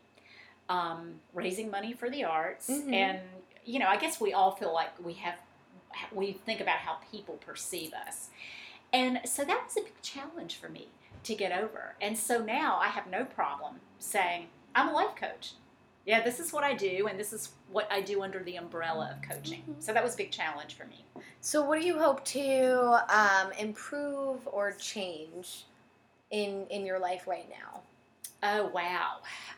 um, 0.70 1.20
raising 1.34 1.70
money 1.70 1.92
for 1.92 2.08
the 2.08 2.24
arts. 2.24 2.70
Mhm. 2.70 2.94
And, 2.94 3.20
you 3.64 3.78
know, 3.80 3.88
I 3.88 3.96
guess 3.96 4.20
we 4.20 4.32
all 4.32 4.52
feel 4.52 4.72
like 4.72 4.92
we 5.04 5.14
have, 5.14 5.34
we 6.12 6.32
think 6.32 6.60
about 6.60 6.78
how 6.78 6.94
people 7.10 7.34
perceive 7.38 7.92
us. 7.92 8.30
And 8.92 9.20
so 9.24 9.44
that 9.44 9.64
was 9.64 9.76
a 9.76 9.82
big 9.82 10.00
challenge 10.02 10.56
for 10.56 10.68
me 10.68 10.88
to 11.24 11.34
get 11.34 11.52
over. 11.52 11.96
And 12.00 12.16
so 12.16 12.38
now 12.42 12.78
I 12.78 12.86
have 12.88 13.06
no 13.08 13.24
problem 13.24 13.80
saying, 13.98 14.46
I'm 14.74 14.88
a 14.88 14.92
life 14.92 15.16
coach. 15.16 15.54
Yeah, 16.06 16.22
this 16.22 16.40
is 16.40 16.52
what 16.52 16.64
I 16.64 16.72
do, 16.74 17.06
and 17.08 17.20
this 17.20 17.32
is 17.32 17.50
what 17.70 17.86
I 17.92 18.00
do 18.00 18.22
under 18.22 18.42
the 18.42 18.56
umbrella 18.56 19.14
of 19.16 19.28
coaching. 19.28 19.62
Mhm. 19.68 19.82
So 19.82 19.92
that 19.92 20.02
was 20.02 20.14
a 20.14 20.16
big 20.16 20.30
challenge 20.30 20.74
for 20.74 20.86
me. 20.86 21.04
So, 21.40 21.62
what 21.62 21.78
do 21.80 21.86
you 21.86 21.98
hope 21.98 22.24
to 22.26 23.04
um, 23.14 23.52
improve 23.52 24.48
or 24.48 24.72
change 24.72 25.66
in 26.30 26.66
in 26.68 26.86
your 26.86 26.98
life 26.98 27.26
right 27.26 27.48
now? 27.50 27.82
Oh, 28.42 28.66
wow. 28.68 29.16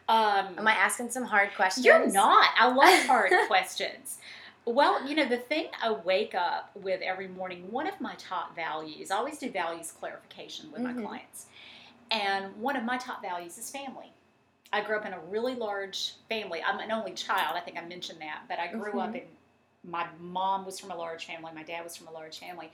Um, 0.08 0.58
Am 0.58 0.66
I 0.66 0.72
asking 0.72 1.10
some 1.10 1.24
hard 1.24 1.50
questions? 1.54 1.86
You're 1.86 2.10
not. 2.10 2.48
I 2.58 2.68
love 2.72 3.06
hard 3.06 3.32
questions. 3.46 4.18
Well, 4.64 5.06
you 5.06 5.14
know, 5.16 5.26
the 5.28 5.38
thing 5.38 5.66
I 5.82 5.90
wake 5.92 6.34
up 6.34 6.70
with 6.74 7.00
every 7.02 7.28
morning, 7.28 7.70
one 7.70 7.86
of 7.86 8.00
my 8.00 8.14
top 8.16 8.54
values, 8.54 9.10
I 9.10 9.16
always 9.16 9.38
do 9.38 9.50
values 9.50 9.92
clarification 9.98 10.70
with 10.72 10.82
Mhm. 10.82 10.96
my 10.96 11.02
clients. 11.02 11.46
And 12.10 12.56
one 12.60 12.76
of 12.76 12.84
my 12.84 12.98
top 12.98 13.22
values 13.22 13.56
is 13.58 13.70
family. 13.70 14.12
I 14.72 14.80
grew 14.82 14.96
up 14.96 15.04
in 15.06 15.12
a 15.12 15.20
really 15.20 15.54
large 15.54 16.14
family. 16.28 16.62
I'm 16.62 16.78
an 16.78 16.90
only 16.92 17.12
child. 17.12 17.56
I 17.56 17.60
think 17.60 17.76
I 17.76 17.82
mentioned 17.84 18.20
that. 18.20 18.42
But 18.48 18.58
I 18.58 18.68
grew 18.68 19.00
up 19.00 19.10
Mhm. 19.12 19.22
in, 19.22 19.22
my 19.90 20.06
mom 20.20 20.64
was 20.64 20.78
from 20.78 20.90
a 20.92 20.96
large 20.96 21.26
family, 21.26 21.50
my 21.54 21.62
dad 21.64 21.82
was 21.84 21.96
from 21.96 22.06
a 22.08 22.12
large 22.12 22.38
family. 22.38 22.70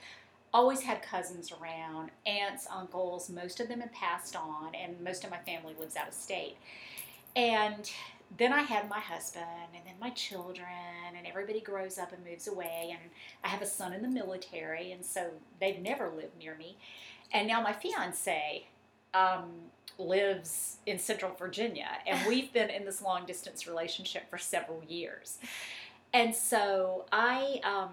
Always 0.53 0.81
had 0.81 1.01
cousins 1.01 1.51
around, 1.51 2.11
aunts, 2.25 2.67
uncles. 2.73 3.29
Most 3.29 3.59
of 3.59 3.67
them 3.67 3.81
had 3.81 3.91
passed 3.91 4.35
on, 4.35 4.73
and 4.73 4.99
most 5.01 5.23
of 5.23 5.29
my 5.29 5.37
family 5.37 5.75
lives 5.79 5.95
out 5.95 6.07
of 6.07 6.13
state. 6.13 6.57
And 7.35 7.89
then 8.37 8.53
I 8.53 8.61
had 8.61 8.89
my 8.89 8.99
husband, 8.99 9.45
and 9.75 9.85
then 9.85 9.95
my 9.99 10.09
children, 10.11 10.67
and 11.15 11.27
everybody 11.27 11.61
grows 11.61 11.97
up 11.97 12.11
and 12.11 12.23
moves 12.25 12.47
away. 12.47 12.89
And 12.91 13.11
I 13.43 13.47
have 13.47 13.61
a 13.61 13.65
son 13.65 13.93
in 13.93 14.01
the 14.01 14.07
military, 14.07 14.91
and 14.91 15.03
so 15.05 15.31
they've 15.59 15.79
never 15.79 16.09
lived 16.09 16.37
near 16.39 16.55
me. 16.55 16.77
And 17.31 17.47
now 17.47 17.61
my 17.61 17.73
fiance 17.73 18.65
um, 19.13 19.51
lives 19.97 20.77
in 20.85 20.99
Central 20.99 21.33
Virginia, 21.35 21.89
and 22.07 22.19
we've 22.27 22.51
been 22.53 22.69
in 22.69 22.85
this 22.85 23.01
long 23.01 23.25
distance 23.25 23.67
relationship 23.67 24.29
for 24.29 24.37
several 24.37 24.83
years. 24.87 25.37
And 26.13 26.35
so 26.35 27.05
I, 27.11 27.61
um, 27.63 27.91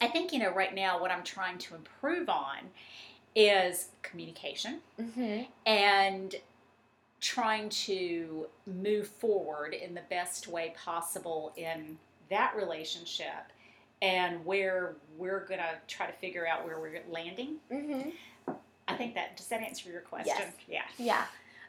I 0.00 0.08
think 0.08 0.32
you 0.32 0.38
know 0.38 0.50
right 0.52 0.74
now 0.74 1.00
what 1.00 1.10
I'm 1.10 1.24
trying 1.24 1.58
to 1.58 1.74
improve 1.74 2.28
on 2.28 2.58
is 3.34 3.88
communication 4.02 4.78
hmm 4.96 5.42
and 5.66 6.34
trying 7.20 7.68
to 7.68 8.46
move 8.66 9.08
forward 9.08 9.74
in 9.74 9.92
the 9.94 10.02
best 10.08 10.46
way 10.46 10.72
possible 10.82 11.52
in 11.56 11.98
that 12.30 12.54
relationship 12.56 13.52
and 14.00 14.44
where 14.44 14.94
we're 15.16 15.44
going 15.46 15.58
to 15.58 15.74
try 15.88 16.06
to 16.06 16.12
figure 16.12 16.46
out 16.46 16.64
where 16.64 16.78
we're 16.78 17.02
landing. 17.10 17.56
hmm 17.70 18.10
I 18.86 18.94
think 18.94 19.14
that 19.16 19.36
does 19.36 19.48
that 19.48 19.60
answer 19.62 19.90
your 19.90 20.00
question? 20.00 20.34
Yes. 20.38 20.52
Yeah. 20.66 20.82
Yeah. 20.96 21.24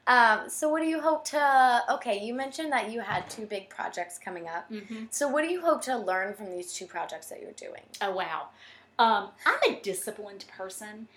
Um, 0.07 0.49
so, 0.49 0.69
what 0.69 0.81
do 0.81 0.88
you 0.88 1.01
hope 1.01 1.25
to? 1.25 1.83
Okay, 1.91 2.23
you 2.23 2.33
mentioned 2.33 2.71
that 2.71 2.91
you 2.91 3.01
had 3.01 3.29
two 3.29 3.45
big 3.45 3.69
projects 3.69 4.17
coming 4.17 4.47
up. 4.47 4.67
hmm 4.69 5.05
So, 5.09 5.27
what 5.27 5.43
do 5.43 5.51
you 5.51 5.62
hope 5.62 5.81
to 5.83 5.97
learn 5.97 6.33
from 6.33 6.51
these 6.51 6.73
two 6.73 6.85
projects 6.85 7.27
that 7.27 7.41
you're 7.41 7.51
doing? 7.51 7.83
Oh 8.01 8.12
wow. 8.12 8.47
Um, 8.97 9.29
I'm 9.45 9.73
a 9.75 9.79
disciplined 9.81 10.45
person, 10.57 11.07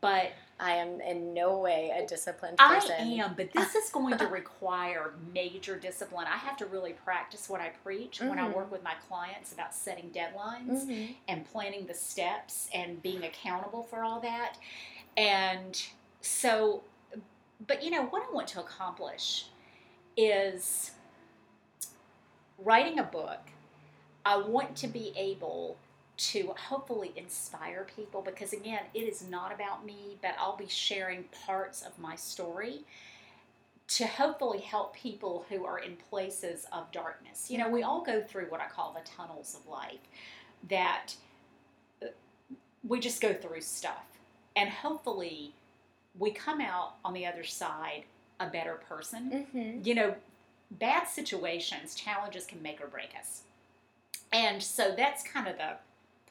but 0.00 0.32
I 0.60 0.72
am 0.72 1.00
in 1.00 1.32
no 1.34 1.58
way 1.58 1.90
a 1.96 2.06
disciplined 2.06 2.58
person. 2.58 2.94
I 2.98 3.02
am. 3.24 3.34
But 3.34 3.52
this 3.52 3.74
is 3.74 3.88
going 3.90 4.18
to 4.18 4.26
require 4.26 5.12
major 5.32 5.76
discipline. 5.78 6.26
I 6.26 6.36
have 6.36 6.56
to 6.58 6.66
really 6.66 6.92
practice 6.92 7.48
what 7.48 7.60
I 7.60 7.70
preach 7.82 8.20
when 8.20 8.38
I 8.38 8.42
Mhm. 8.48 8.54
work 8.54 8.70
with 8.70 8.82
my 8.82 8.94
clients 9.08 9.52
about 9.52 9.74
setting 9.74 10.10
deadlines. 10.10 10.86
Mhm. 10.86 11.14
and 11.28 11.50
planning 11.50 11.86
the 11.86 11.94
steps 11.94 12.68
and 12.74 13.00
being 13.02 13.24
accountable 13.24 13.82
for 13.84 14.04
all 14.04 14.20
that. 14.20 14.56
And 15.16 15.80
so, 16.20 16.82
but 17.66 17.82
you 17.82 17.90
know, 17.90 18.04
what 18.06 18.22
I 18.28 18.34
want 18.34 18.48
to 18.48 18.60
accomplish 18.60 19.46
is 20.16 20.92
writing 22.58 22.98
a 22.98 23.04
book. 23.04 23.40
I 24.24 24.36
want 24.36 24.76
to 24.76 24.86
be 24.86 25.12
able 25.16 25.76
to 26.16 26.54
hopefully 26.56 27.12
inspire 27.16 27.86
people 27.96 28.22
because, 28.22 28.52
again, 28.52 28.82
it 28.94 29.00
is 29.00 29.28
not 29.28 29.52
about 29.52 29.84
me, 29.84 30.18
but 30.22 30.34
I'll 30.38 30.56
be 30.56 30.68
sharing 30.68 31.24
parts 31.46 31.82
of 31.82 31.98
my 31.98 32.14
story 32.14 32.84
to 33.88 34.06
hopefully 34.06 34.60
help 34.60 34.94
people 34.94 35.44
who 35.48 35.66
are 35.66 35.78
in 35.78 35.96
places 36.08 36.66
of 36.72 36.90
darkness. 36.92 37.50
You 37.50 37.58
know, 37.58 37.68
we 37.68 37.82
all 37.82 38.02
go 38.02 38.22
through 38.22 38.46
what 38.46 38.60
I 38.60 38.68
call 38.68 38.92
the 38.92 39.06
tunnels 39.08 39.58
of 39.58 39.70
life 39.70 39.98
that 40.68 41.14
uh, 42.02 42.06
we 42.86 43.00
just 43.00 43.20
go 43.20 43.34
through 43.34 43.60
stuff. 43.62 44.04
And 44.54 44.70
hopefully, 44.70 45.54
we 46.18 46.30
come 46.30 46.60
out 46.60 46.94
on 47.04 47.14
the 47.14 47.26
other 47.26 47.44
side 47.44 48.04
a 48.40 48.46
better 48.48 48.74
person. 48.88 49.46
Mhm. 49.54 49.86
You 49.86 49.94
know, 49.94 50.14
bad 50.70 51.04
situations, 51.06 51.94
challenges 51.94 52.44
can 52.46 52.60
make 52.62 52.80
or 52.80 52.86
break 52.86 53.14
us. 53.18 53.42
And 54.32 54.62
so 54.62 54.92
that's 54.96 55.22
kind 55.22 55.46
of 55.48 55.58
the 55.58 55.76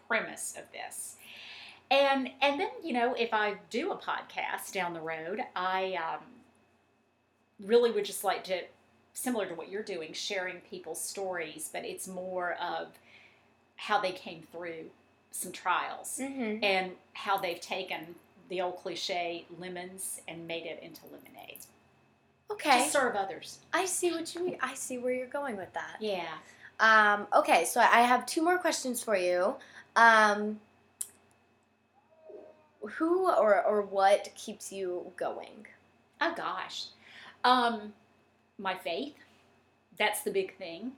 premise 0.08 0.56
of 0.58 0.72
this. 0.72 1.16
And 1.90 2.32
and 2.42 2.60
then, 2.60 2.70
you 2.84 2.94
know, 2.94 3.14
if 3.14 3.34
I 3.34 3.56
do 3.70 3.92
a 3.92 3.98
podcast 3.98 4.72
down 4.74 4.94
the 4.94 5.02
road, 5.02 5.44
I 5.56 5.94
um, 5.96 6.24
really 7.60 7.92
would 7.92 8.06
just 8.06 8.24
like 8.24 8.44
to, 8.46 8.62
similar 9.14 9.46
to 9.46 9.54
what 9.54 9.70
you're 9.70 9.84
doing, 9.84 10.14
sharing 10.14 10.62
people's 10.62 11.02
stories, 11.02 11.70
but 11.72 11.86
it's 11.86 12.08
more 12.08 12.54
of 12.54 12.88
how 13.76 14.00
they 14.00 14.12
came 14.12 14.44
through 14.52 14.90
some 15.32 15.52
trials 15.52 16.20
Mhm. 16.22 16.64
and 16.64 16.96
how 17.14 17.38
they've 17.38 17.60
taken 17.62 18.16
the 18.52 18.60
old 18.62 18.76
cliche 18.76 19.46
lemons 19.58 20.20
and 20.28 20.46
made 20.46 20.66
it 20.66 20.84
into 20.84 21.02
lemonade 21.06 21.60
Okay. 22.52 22.84
to 22.84 22.90
serve 22.92 23.16
others. 23.16 23.60
I 23.72 23.86
see 23.86 24.12
what 24.12 24.36
you 24.36 24.46
mean. 24.46 24.58
I 24.62 24.74
see 24.74 24.98
where 24.98 25.14
you're 25.14 25.26
going 25.28 25.56
with 25.56 25.72
that. 25.74 25.96
Yeah. 26.02 26.28
Um, 26.82 27.28
okay, 27.34 27.64
so 27.64 27.80
I 27.80 28.02
have 28.02 28.26
two 28.26 28.44
more 28.44 28.58
questions 28.58 29.02
for 29.02 29.16
you. 29.16 29.56
Um, 29.96 30.60
who 32.82 33.30
or, 33.30 33.64
or 33.64 33.84
what 33.84 34.30
keeps 34.36 34.70
you 34.70 35.10
going? 35.16 35.66
Oh 36.20 36.34
gosh. 36.36 36.88
Um, 37.46 37.94
my 38.60 38.76
faith. 38.76 39.16
That's 39.98 40.24
the 40.24 40.32
big 40.32 40.58
thing. 40.58 40.92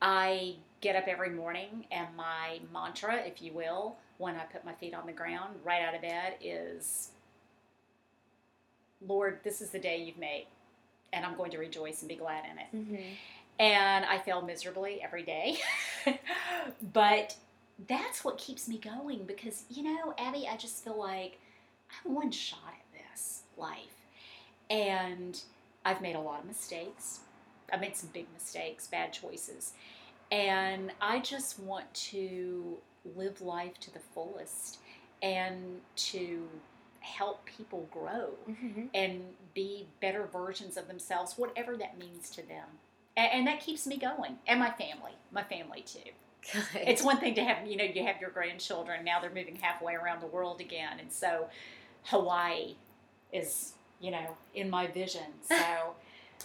I 0.00 0.54
get 0.80 0.96
up 0.96 1.06
every 1.06 1.30
morning 1.30 1.84
and 1.90 2.06
my 2.16 2.60
mantra, 2.72 3.16
if 3.16 3.42
you 3.42 3.52
will, 3.52 3.96
when 4.18 4.34
I 4.34 4.44
put 4.44 4.64
my 4.64 4.74
feet 4.74 4.94
on 4.94 5.06
the 5.06 5.12
ground 5.12 5.54
right 5.64 5.82
out 5.82 5.94
of 5.94 6.02
bed 6.02 6.34
is 6.40 7.10
Lord, 9.06 9.38
this 9.44 9.60
is 9.60 9.70
the 9.70 9.78
day 9.78 10.02
you've 10.02 10.18
made, 10.18 10.46
and 11.12 11.24
I'm 11.24 11.36
going 11.36 11.52
to 11.52 11.58
rejoice 11.58 12.02
and 12.02 12.08
be 12.08 12.16
glad 12.16 12.44
in 12.44 12.58
it. 12.58 12.66
Mm-hmm. 12.74 13.12
and 13.60 14.04
I 14.04 14.18
fail 14.18 14.42
miserably 14.42 15.00
every 15.02 15.22
day. 15.22 15.58
but 16.92 17.36
that's 17.86 18.24
what 18.24 18.38
keeps 18.38 18.68
me 18.68 18.78
going 18.78 19.24
because, 19.24 19.64
you 19.70 19.82
know, 19.84 20.14
Abby, 20.18 20.48
I 20.50 20.56
just 20.56 20.82
feel 20.82 20.98
like 20.98 21.38
I'm 22.04 22.14
one 22.14 22.30
shot 22.30 22.58
at 22.66 23.00
this 23.12 23.42
life. 23.56 23.78
And 24.68 25.40
I've 25.84 26.02
made 26.02 26.16
a 26.16 26.20
lot 26.20 26.40
of 26.40 26.46
mistakes. 26.46 27.20
I've 27.72 27.80
made 27.80 27.96
some 27.96 28.10
big 28.12 28.26
mistakes, 28.34 28.86
bad 28.86 29.12
choices. 29.12 29.72
And 30.30 30.92
I 31.00 31.20
just 31.20 31.58
want 31.60 31.92
to 31.94 32.78
live 33.16 33.40
life 33.40 33.78
to 33.80 33.92
the 33.92 33.98
fullest 34.14 34.78
and 35.22 35.80
to 35.96 36.48
help 37.00 37.44
people 37.46 37.88
grow 37.92 38.30
Mm-hmm. 38.48 38.86
and 38.94 39.22
be 39.54 39.86
better 40.00 40.28
versions 40.32 40.76
of 40.76 40.86
themselves, 40.88 41.34
whatever 41.36 41.76
that 41.76 41.98
means 41.98 42.30
to 42.30 42.46
them. 42.46 42.66
And, 43.16 43.32
and 43.32 43.46
that 43.46 43.60
keeps 43.60 43.86
me 43.86 43.96
going. 43.96 44.36
And 44.46 44.60
my 44.60 44.70
family, 44.70 45.12
my 45.32 45.42
family 45.42 45.82
too. 45.86 46.10
It's 46.74 47.02
one 47.02 47.18
thing 47.18 47.34
to 47.34 47.44
have, 47.44 47.66
you 47.66 47.76
know, 47.76 47.84
you 47.84 48.04
have 48.04 48.20
your 48.20 48.30
grandchildren, 48.30 49.04
now 49.04 49.20
they're 49.20 49.30
moving 49.34 49.56
halfway 49.56 49.94
around 49.94 50.20
the 50.22 50.26
world 50.28 50.60
again. 50.60 50.98
And 51.00 51.12
so 51.12 51.48
Hawaii 52.04 52.76
is, 53.32 53.72
you 54.00 54.10
know, 54.10 54.36
in 54.54 54.70
my 54.70 54.86
vision. 54.86 55.22
So 55.48 55.94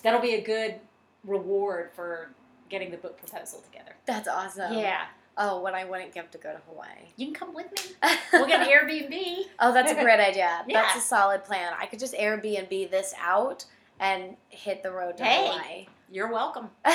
that'll 0.01 0.21
be 0.21 0.33
a 0.35 0.41
good 0.41 0.75
reward 1.23 1.91
for 1.95 2.29
getting 2.69 2.89
the 2.91 2.97
book 2.97 3.17
proposal 3.17 3.61
together. 3.61 3.95
That's 4.05 4.27
awesome. 4.27 4.73
Yeah. 4.73 5.05
Oh, 5.37 5.61
what 5.61 5.73
I 5.73 5.83
wouldn't 5.85 6.13
give 6.13 6.29
to 6.31 6.37
go 6.37 6.51
to 6.51 6.59
Hawaii. 6.69 6.89
You 7.17 7.25
can 7.27 7.33
come 7.33 7.53
with 7.55 7.67
me. 7.71 7.95
We'll 8.33 8.47
get 8.47 8.61
an 8.61 8.67
Airbnb. 8.67 9.43
oh, 9.59 9.73
that's 9.73 9.91
a 9.91 9.95
great 9.95 10.19
idea. 10.19 10.63
That's 10.71 10.95
a 10.97 11.01
solid 11.01 11.43
plan. 11.43 11.73
I 11.79 11.85
could 11.85 11.99
just 11.99 12.13
Airbnb 12.13 12.89
this 12.91 13.13
out 13.19 13.65
and 13.99 14.35
hit 14.49 14.83
the 14.83 14.91
road 14.91 15.17
to 15.17 15.23
Hey. 15.23 15.47
Hawaii. 15.47 15.87
You're 16.11 16.31
welcome. 16.31 16.69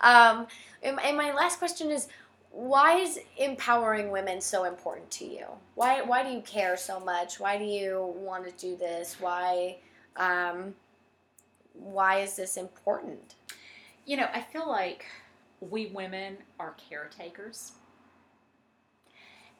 um, 0.00 0.46
and, 0.82 0.98
and 1.00 1.16
my 1.16 1.32
last 1.32 1.58
question 1.58 1.90
is 1.90 2.08
why 2.50 2.96
is 2.96 3.20
empowering 3.38 4.10
women 4.10 4.40
so 4.40 4.64
important 4.64 5.10
to 5.12 5.24
you? 5.24 5.46
Why 5.76 6.02
why 6.02 6.22
do 6.22 6.30
you 6.30 6.40
care 6.40 6.76
so 6.76 6.98
much? 7.00 7.38
Why 7.38 7.56
do 7.56 7.64
you 7.64 8.12
want 8.16 8.44
to 8.44 8.50
do 8.66 8.76
this? 8.76 9.16
Why 9.20 9.76
um, 10.16 10.74
why 11.74 12.20
is 12.20 12.34
this 12.36 12.56
important? 12.56 13.36
You 14.04 14.16
know, 14.16 14.28
I 14.34 14.40
feel 14.40 14.68
like 14.68 15.06
we 15.60 15.86
women 15.86 16.38
are 16.58 16.74
caretakers. 16.88 17.72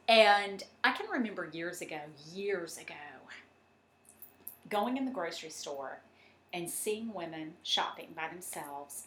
And 0.08 0.64
I 0.82 0.92
can 0.92 1.08
remember 1.10 1.48
years 1.52 1.82
ago, 1.82 2.00
years 2.32 2.78
ago, 2.78 2.94
going 4.68 4.96
in 4.96 5.04
the 5.04 5.10
grocery 5.12 5.50
store 5.50 6.00
and 6.52 6.68
seeing 6.68 7.12
women 7.14 7.52
shopping 7.62 8.08
by 8.16 8.28
themselves. 8.28 9.04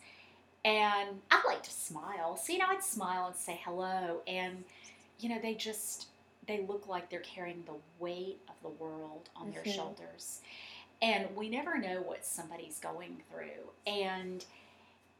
And 0.64 1.22
I 1.30 1.42
like 1.46 1.64
to 1.64 1.72
smile. 1.72 2.38
So, 2.38 2.54
you 2.54 2.60
know, 2.60 2.68
I'd 2.70 2.84
smile 2.84 3.28
and 3.28 3.36
say 3.36 3.60
hello. 3.66 4.22
And, 4.28 4.64
you 5.20 5.28
know, 5.28 5.40
they 5.42 5.56
just, 5.56 6.08
they 6.48 6.66
look 6.66 6.88
like 6.88 7.10
they're 7.10 7.20
carrying 7.20 7.64
the 7.66 7.76
weight 8.00 8.40
of 8.48 8.56
the 8.62 8.70
world 8.70 9.30
on 9.36 9.52
their 9.52 9.64
Mhm. 9.64 9.76
shoulders. 9.76 10.40
And 11.02 11.36
we 11.36 11.50
never 11.50 11.78
know 11.78 12.02
what 12.02 12.26
somebody's 12.26 12.80
going 12.80 13.22
through. 13.30 13.72
And 13.86 14.46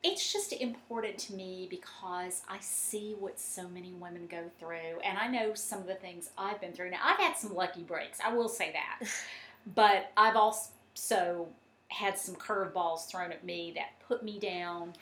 it's 0.04 0.34
just 0.34 0.52
important 0.52 1.18
to 1.18 1.34
me 1.34 1.68
because 1.70 2.42
I 2.50 2.58
see 2.60 3.16
what 3.18 3.40
so 3.40 3.70
many 3.70 3.94
women 3.94 4.28
go 4.30 4.52
through. 4.60 5.00
And 5.04 5.18
I 5.18 5.28
know 5.28 5.54
some 5.54 5.80
of 5.80 5.88
the 5.88 5.96
things 5.96 6.30
I've 6.38 6.60
been 6.60 6.74
through. 6.74 6.92
Now, 6.92 7.00
I've 7.04 7.20
had 7.20 7.38
some 7.38 7.56
lucky 7.56 7.84
breaks, 7.84 8.20
I 8.24 8.34
will 8.34 8.50
say 8.50 8.74
that. 8.74 9.08
but 9.76 10.12
I've 10.18 10.36
also 10.36 11.48
had 11.88 12.18
some 12.18 12.36
curveballs 12.36 13.08
thrown 13.08 13.32
at 13.32 13.46
me 13.46 13.72
that 13.76 13.92
put 14.06 14.24
me 14.24 14.40
down. 14.40 14.94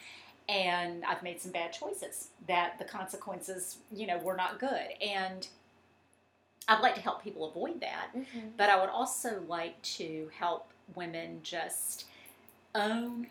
And 0.48 1.04
I've 1.06 1.24
made 1.24 1.42
some 1.42 1.52
bad 1.52 1.74
choices 1.74 2.30
that 2.48 2.78
the 2.78 2.86
consequences, 2.86 3.78
you 3.96 4.06
know, 4.06 4.18
were 4.20 4.36
not 4.36 4.60
good. 4.60 4.88
And 5.02 5.48
I'd 6.68 6.82
like 6.82 6.96
to 6.96 7.02
help 7.02 7.24
people 7.24 7.50
avoid 7.50 7.82
that. 7.82 8.10
Mm-hmm. 8.16 8.50
But 8.58 8.70
I 8.70 8.80
would 8.80 8.90
also 8.90 9.42
like 9.48 9.82
to 9.84 10.30
help 10.38 10.70
women 10.94 11.40
just 11.42 12.06
own 12.76 13.28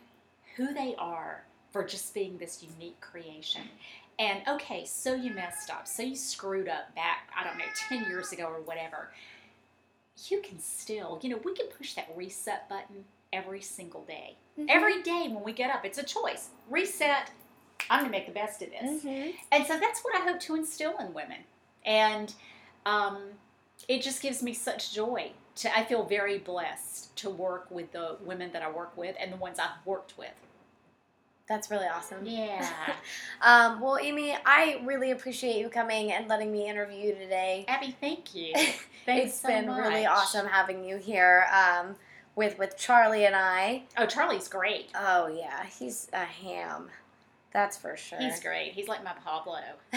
who 0.56 0.72
they 0.74 0.94
are 0.98 1.44
for 1.72 1.84
just 1.84 2.12
being 2.14 2.38
this 2.38 2.62
unique 2.62 3.00
creation. 3.00 3.62
And 4.18 4.42
okay, 4.48 4.84
so 4.84 5.14
you 5.14 5.32
messed 5.32 5.70
up, 5.70 5.86
so 5.86 6.02
you 6.02 6.14
screwed 6.16 6.68
up 6.68 6.94
back, 6.94 7.30
I 7.38 7.44
don't 7.44 7.56
know, 7.58 7.64
10 7.88 8.04
years 8.10 8.32
ago 8.32 8.44
or 8.44 8.60
whatever. 8.62 9.10
You 10.28 10.40
can 10.42 10.58
still, 10.60 11.18
you 11.22 11.30
know, 11.30 11.40
we 11.44 11.54
can 11.54 11.66
push 11.68 11.94
that 11.94 12.08
reset 12.14 12.68
button 12.68 13.04
every 13.32 13.62
single 13.62 14.02
day. 14.04 14.36
Mhm. 14.58 14.66
Every 14.68 15.02
day 15.02 15.28
when 15.28 15.42
we 15.42 15.52
get 15.52 15.70
up, 15.70 15.84
it's 15.84 15.96
a 15.98 16.02
choice. 16.02 16.48
Reset, 16.68 17.30
I'm 17.88 18.00
gonna 18.00 18.10
make 18.10 18.26
the 18.26 18.32
best 18.32 18.60
of 18.60 18.70
this. 18.70 19.02
Mhm. 19.04 19.34
And 19.52 19.66
so 19.66 19.78
that's 19.78 20.00
what 20.04 20.14
I 20.14 20.20
hope 20.20 20.40
to 20.40 20.54
instill 20.56 20.98
in 20.98 21.14
women. 21.14 21.44
And 21.86 22.34
um, 22.84 23.30
it 23.88 24.02
just 24.02 24.20
gives 24.20 24.42
me 24.42 24.52
such 24.52 24.92
joy. 24.92 25.32
To, 25.56 25.76
I 25.76 25.84
feel 25.84 26.04
very 26.04 26.38
blessed 26.38 27.14
to 27.16 27.30
work 27.30 27.70
with 27.70 27.92
the 27.92 28.16
women 28.20 28.52
that 28.52 28.62
I 28.62 28.70
work 28.70 28.96
with 28.96 29.16
and 29.18 29.32
the 29.32 29.36
ones 29.36 29.58
I've 29.58 29.84
worked 29.86 30.16
with. 30.18 30.32
That's 31.50 31.68
really 31.68 31.88
awesome. 31.88 32.24
Yeah. 32.24 32.66
Um, 33.42 33.80
well, 33.80 33.96
Amy, 33.98 34.36
I 34.44 34.82
really 34.84 35.12
appreciate 35.12 35.56
you 35.56 35.70
coming 35.70 36.12
and 36.12 36.28
letting 36.28 36.52
me 36.52 36.68
interview 36.68 37.06
you 37.06 37.14
today. 37.14 37.64
Abby, 37.68 37.96
thank 37.98 38.34
you. 38.34 38.52
Thanks 39.06 39.30
it's 39.30 39.40
so 39.40 39.48
been 39.48 39.66
really 39.66 40.04
awesome 40.04 40.46
having 40.46 40.84
you 40.84 40.98
here 40.98 41.46
um, 41.50 41.96
with 42.36 42.58
with 42.58 42.76
Charlie 42.76 43.24
and 43.24 43.34
I. 43.34 43.84
Oh, 43.96 44.04
Charlie's 44.04 44.46
great. 44.46 44.90
Oh 44.94 45.28
yeah, 45.28 45.64
he's 45.64 46.10
a 46.12 46.24
ham. 46.24 46.90
That's 47.50 47.78
for 47.78 47.96
sure. 47.96 48.18
He's 48.18 48.40
great. 48.40 48.74
He's 48.74 48.88
like 48.88 49.02
my 49.02 49.14
Pablo. 49.24 49.60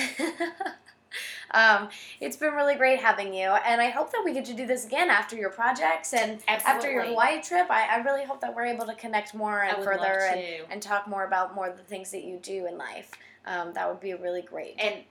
um, 1.52 1.90
it's 2.20 2.38
been 2.38 2.54
really 2.54 2.76
great 2.76 3.00
having 3.00 3.34
you, 3.34 3.50
and 3.50 3.82
I 3.82 3.90
hope 3.90 4.12
that 4.12 4.22
we 4.24 4.34
get 4.34 4.46
to 4.46 4.54
do 4.54 4.66
this 4.66 4.86
again 4.86 5.10
after 5.10 5.36
your 5.36 5.50
projects 5.50 6.14
and 6.14 6.42
after 6.48 6.92
your 6.92 7.04
Hawaii 7.06 7.42
trip. 7.42 7.68
I, 7.70 7.88
I 7.88 7.98
really 7.98 8.26
hope 8.26 8.42
that 8.42 8.56
we're 8.56 8.66
able 8.66 8.86
to 8.86 8.96
connect 8.96 9.34
more 9.34 9.64
and 9.64 9.84
further 9.84 10.20
and, 10.32 10.72
and 10.72 10.82
talk 10.82 11.08
more 11.08 11.26
about 11.26 11.56
more 11.56 11.68
of 11.68 11.78
the 11.78 11.84
things 11.84 12.12
that 12.12 12.24
you 12.24 12.38
do 12.42 12.66
in 12.68 12.78
life. 12.78 13.12
Um, 13.46 13.74
that 13.74 13.90
would 13.90 14.00
be 14.00 14.14
really 14.14 14.42
great. 14.42 14.76
And 14.80 15.04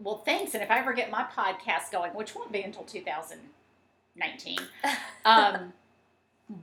well, 0.00 0.18
thanks. 0.24 0.54
And 0.54 0.62
if 0.62 0.70
I 0.70 0.78
ever 0.78 0.92
get 0.92 1.10
my 1.10 1.24
podcast 1.24 1.92
going, 1.92 2.12
which 2.14 2.34
won't 2.34 2.50
be 2.52 2.62
until 2.62 2.84
2019, 2.84 4.58
um, 5.24 5.72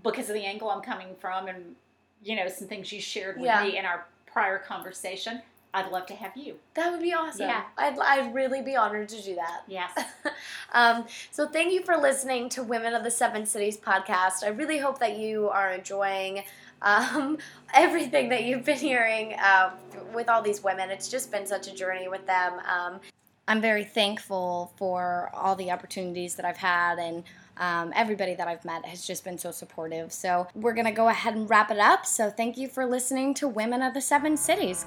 because 0.03 0.27
of 0.29 0.35
the 0.35 0.43
angle 0.43 0.69
I'm 0.69 0.81
coming 0.81 1.15
from, 1.19 1.47
and 1.47 1.75
you 2.23 2.35
know 2.35 2.47
some 2.49 2.67
things 2.67 2.91
you 2.91 2.99
shared 2.99 3.37
with 3.37 3.45
Yeah. 3.45 3.63
me 3.63 3.77
in 3.77 3.85
our 3.85 4.05
prior 4.25 4.57
conversation, 4.57 5.41
I'd 5.77 5.91
love 5.91 6.07
to 6.07 6.15
have 6.15 6.35
you. 6.35 6.55
that 6.73 6.91
would 6.91 7.01
be 7.01 7.13
awesome. 7.13 7.47
Yeah. 7.47 7.63
I'd, 7.77 7.99
I'd 7.99 8.33
really 8.33 8.61
be 8.61 8.75
honored 8.75 9.09
to 9.09 9.21
do 9.21 9.35
that. 9.35 9.61
Yes. 9.67 9.91
um, 10.73 11.05
so 11.31 11.47
thank 11.47 11.71
you 11.71 11.83
for 11.83 11.95
listening 11.95 12.49
to 12.49 12.63
Women 12.63 12.95
of 12.95 13.03
the 13.03 13.11
Seven 13.11 13.45
Cities 13.45 13.77
podcast. 13.77 14.43
I 14.43 14.47
really 14.47 14.79
hope 14.79 14.99
that 14.99 15.17
you 15.17 15.49
are 15.49 15.71
enjoying 15.71 16.43
um, 16.81 17.37
everything 17.73 18.29
that 18.29 18.43
you've 18.43 18.65
been 18.65 18.79
hearing 18.79 19.33
uh, 19.33 19.71
with 20.13 20.29
all 20.29 20.41
these 20.41 20.63
women. 20.63 20.89
It's 20.89 21.09
just 21.09 21.31
been 21.31 21.45
such 21.45 21.67
a 21.67 21.73
journey 21.75 22.07
with 22.07 22.25
them. 22.25 22.53
Um, 22.67 22.99
I'm 23.47 23.61
very 23.61 23.83
thankful 23.83 24.73
for 24.77 25.29
all 25.33 25.55
the 25.55 25.71
opportunities 25.71 26.35
that 26.35 26.45
I've 26.45 26.57
had 26.57 26.97
and 26.97 27.23
um, 27.57 27.93
everybody 27.95 28.35
that 28.35 28.47
I've 28.47 28.65
met 28.65 28.85
has 28.85 29.05
just 29.05 29.23
been 29.23 29.37
so 29.37 29.51
supportive. 29.51 30.11
So 30.11 30.47
we're 30.53 30.73
going 30.73 30.85
to 30.85 30.91
go 30.91 31.07
ahead 31.07 31.35
and 31.35 31.49
wrap 31.49 31.71
it 31.71 31.79
up. 31.79 32.05
So 32.05 32.29
thank 32.29 32.57
you 32.57 32.67
for 32.67 32.85
listening 32.85 33.33
to 33.35 33.47
Women 33.47 33.81
of 33.81 33.93
the 33.93 34.01
Seven 34.01 34.37
Cities. 34.37 34.85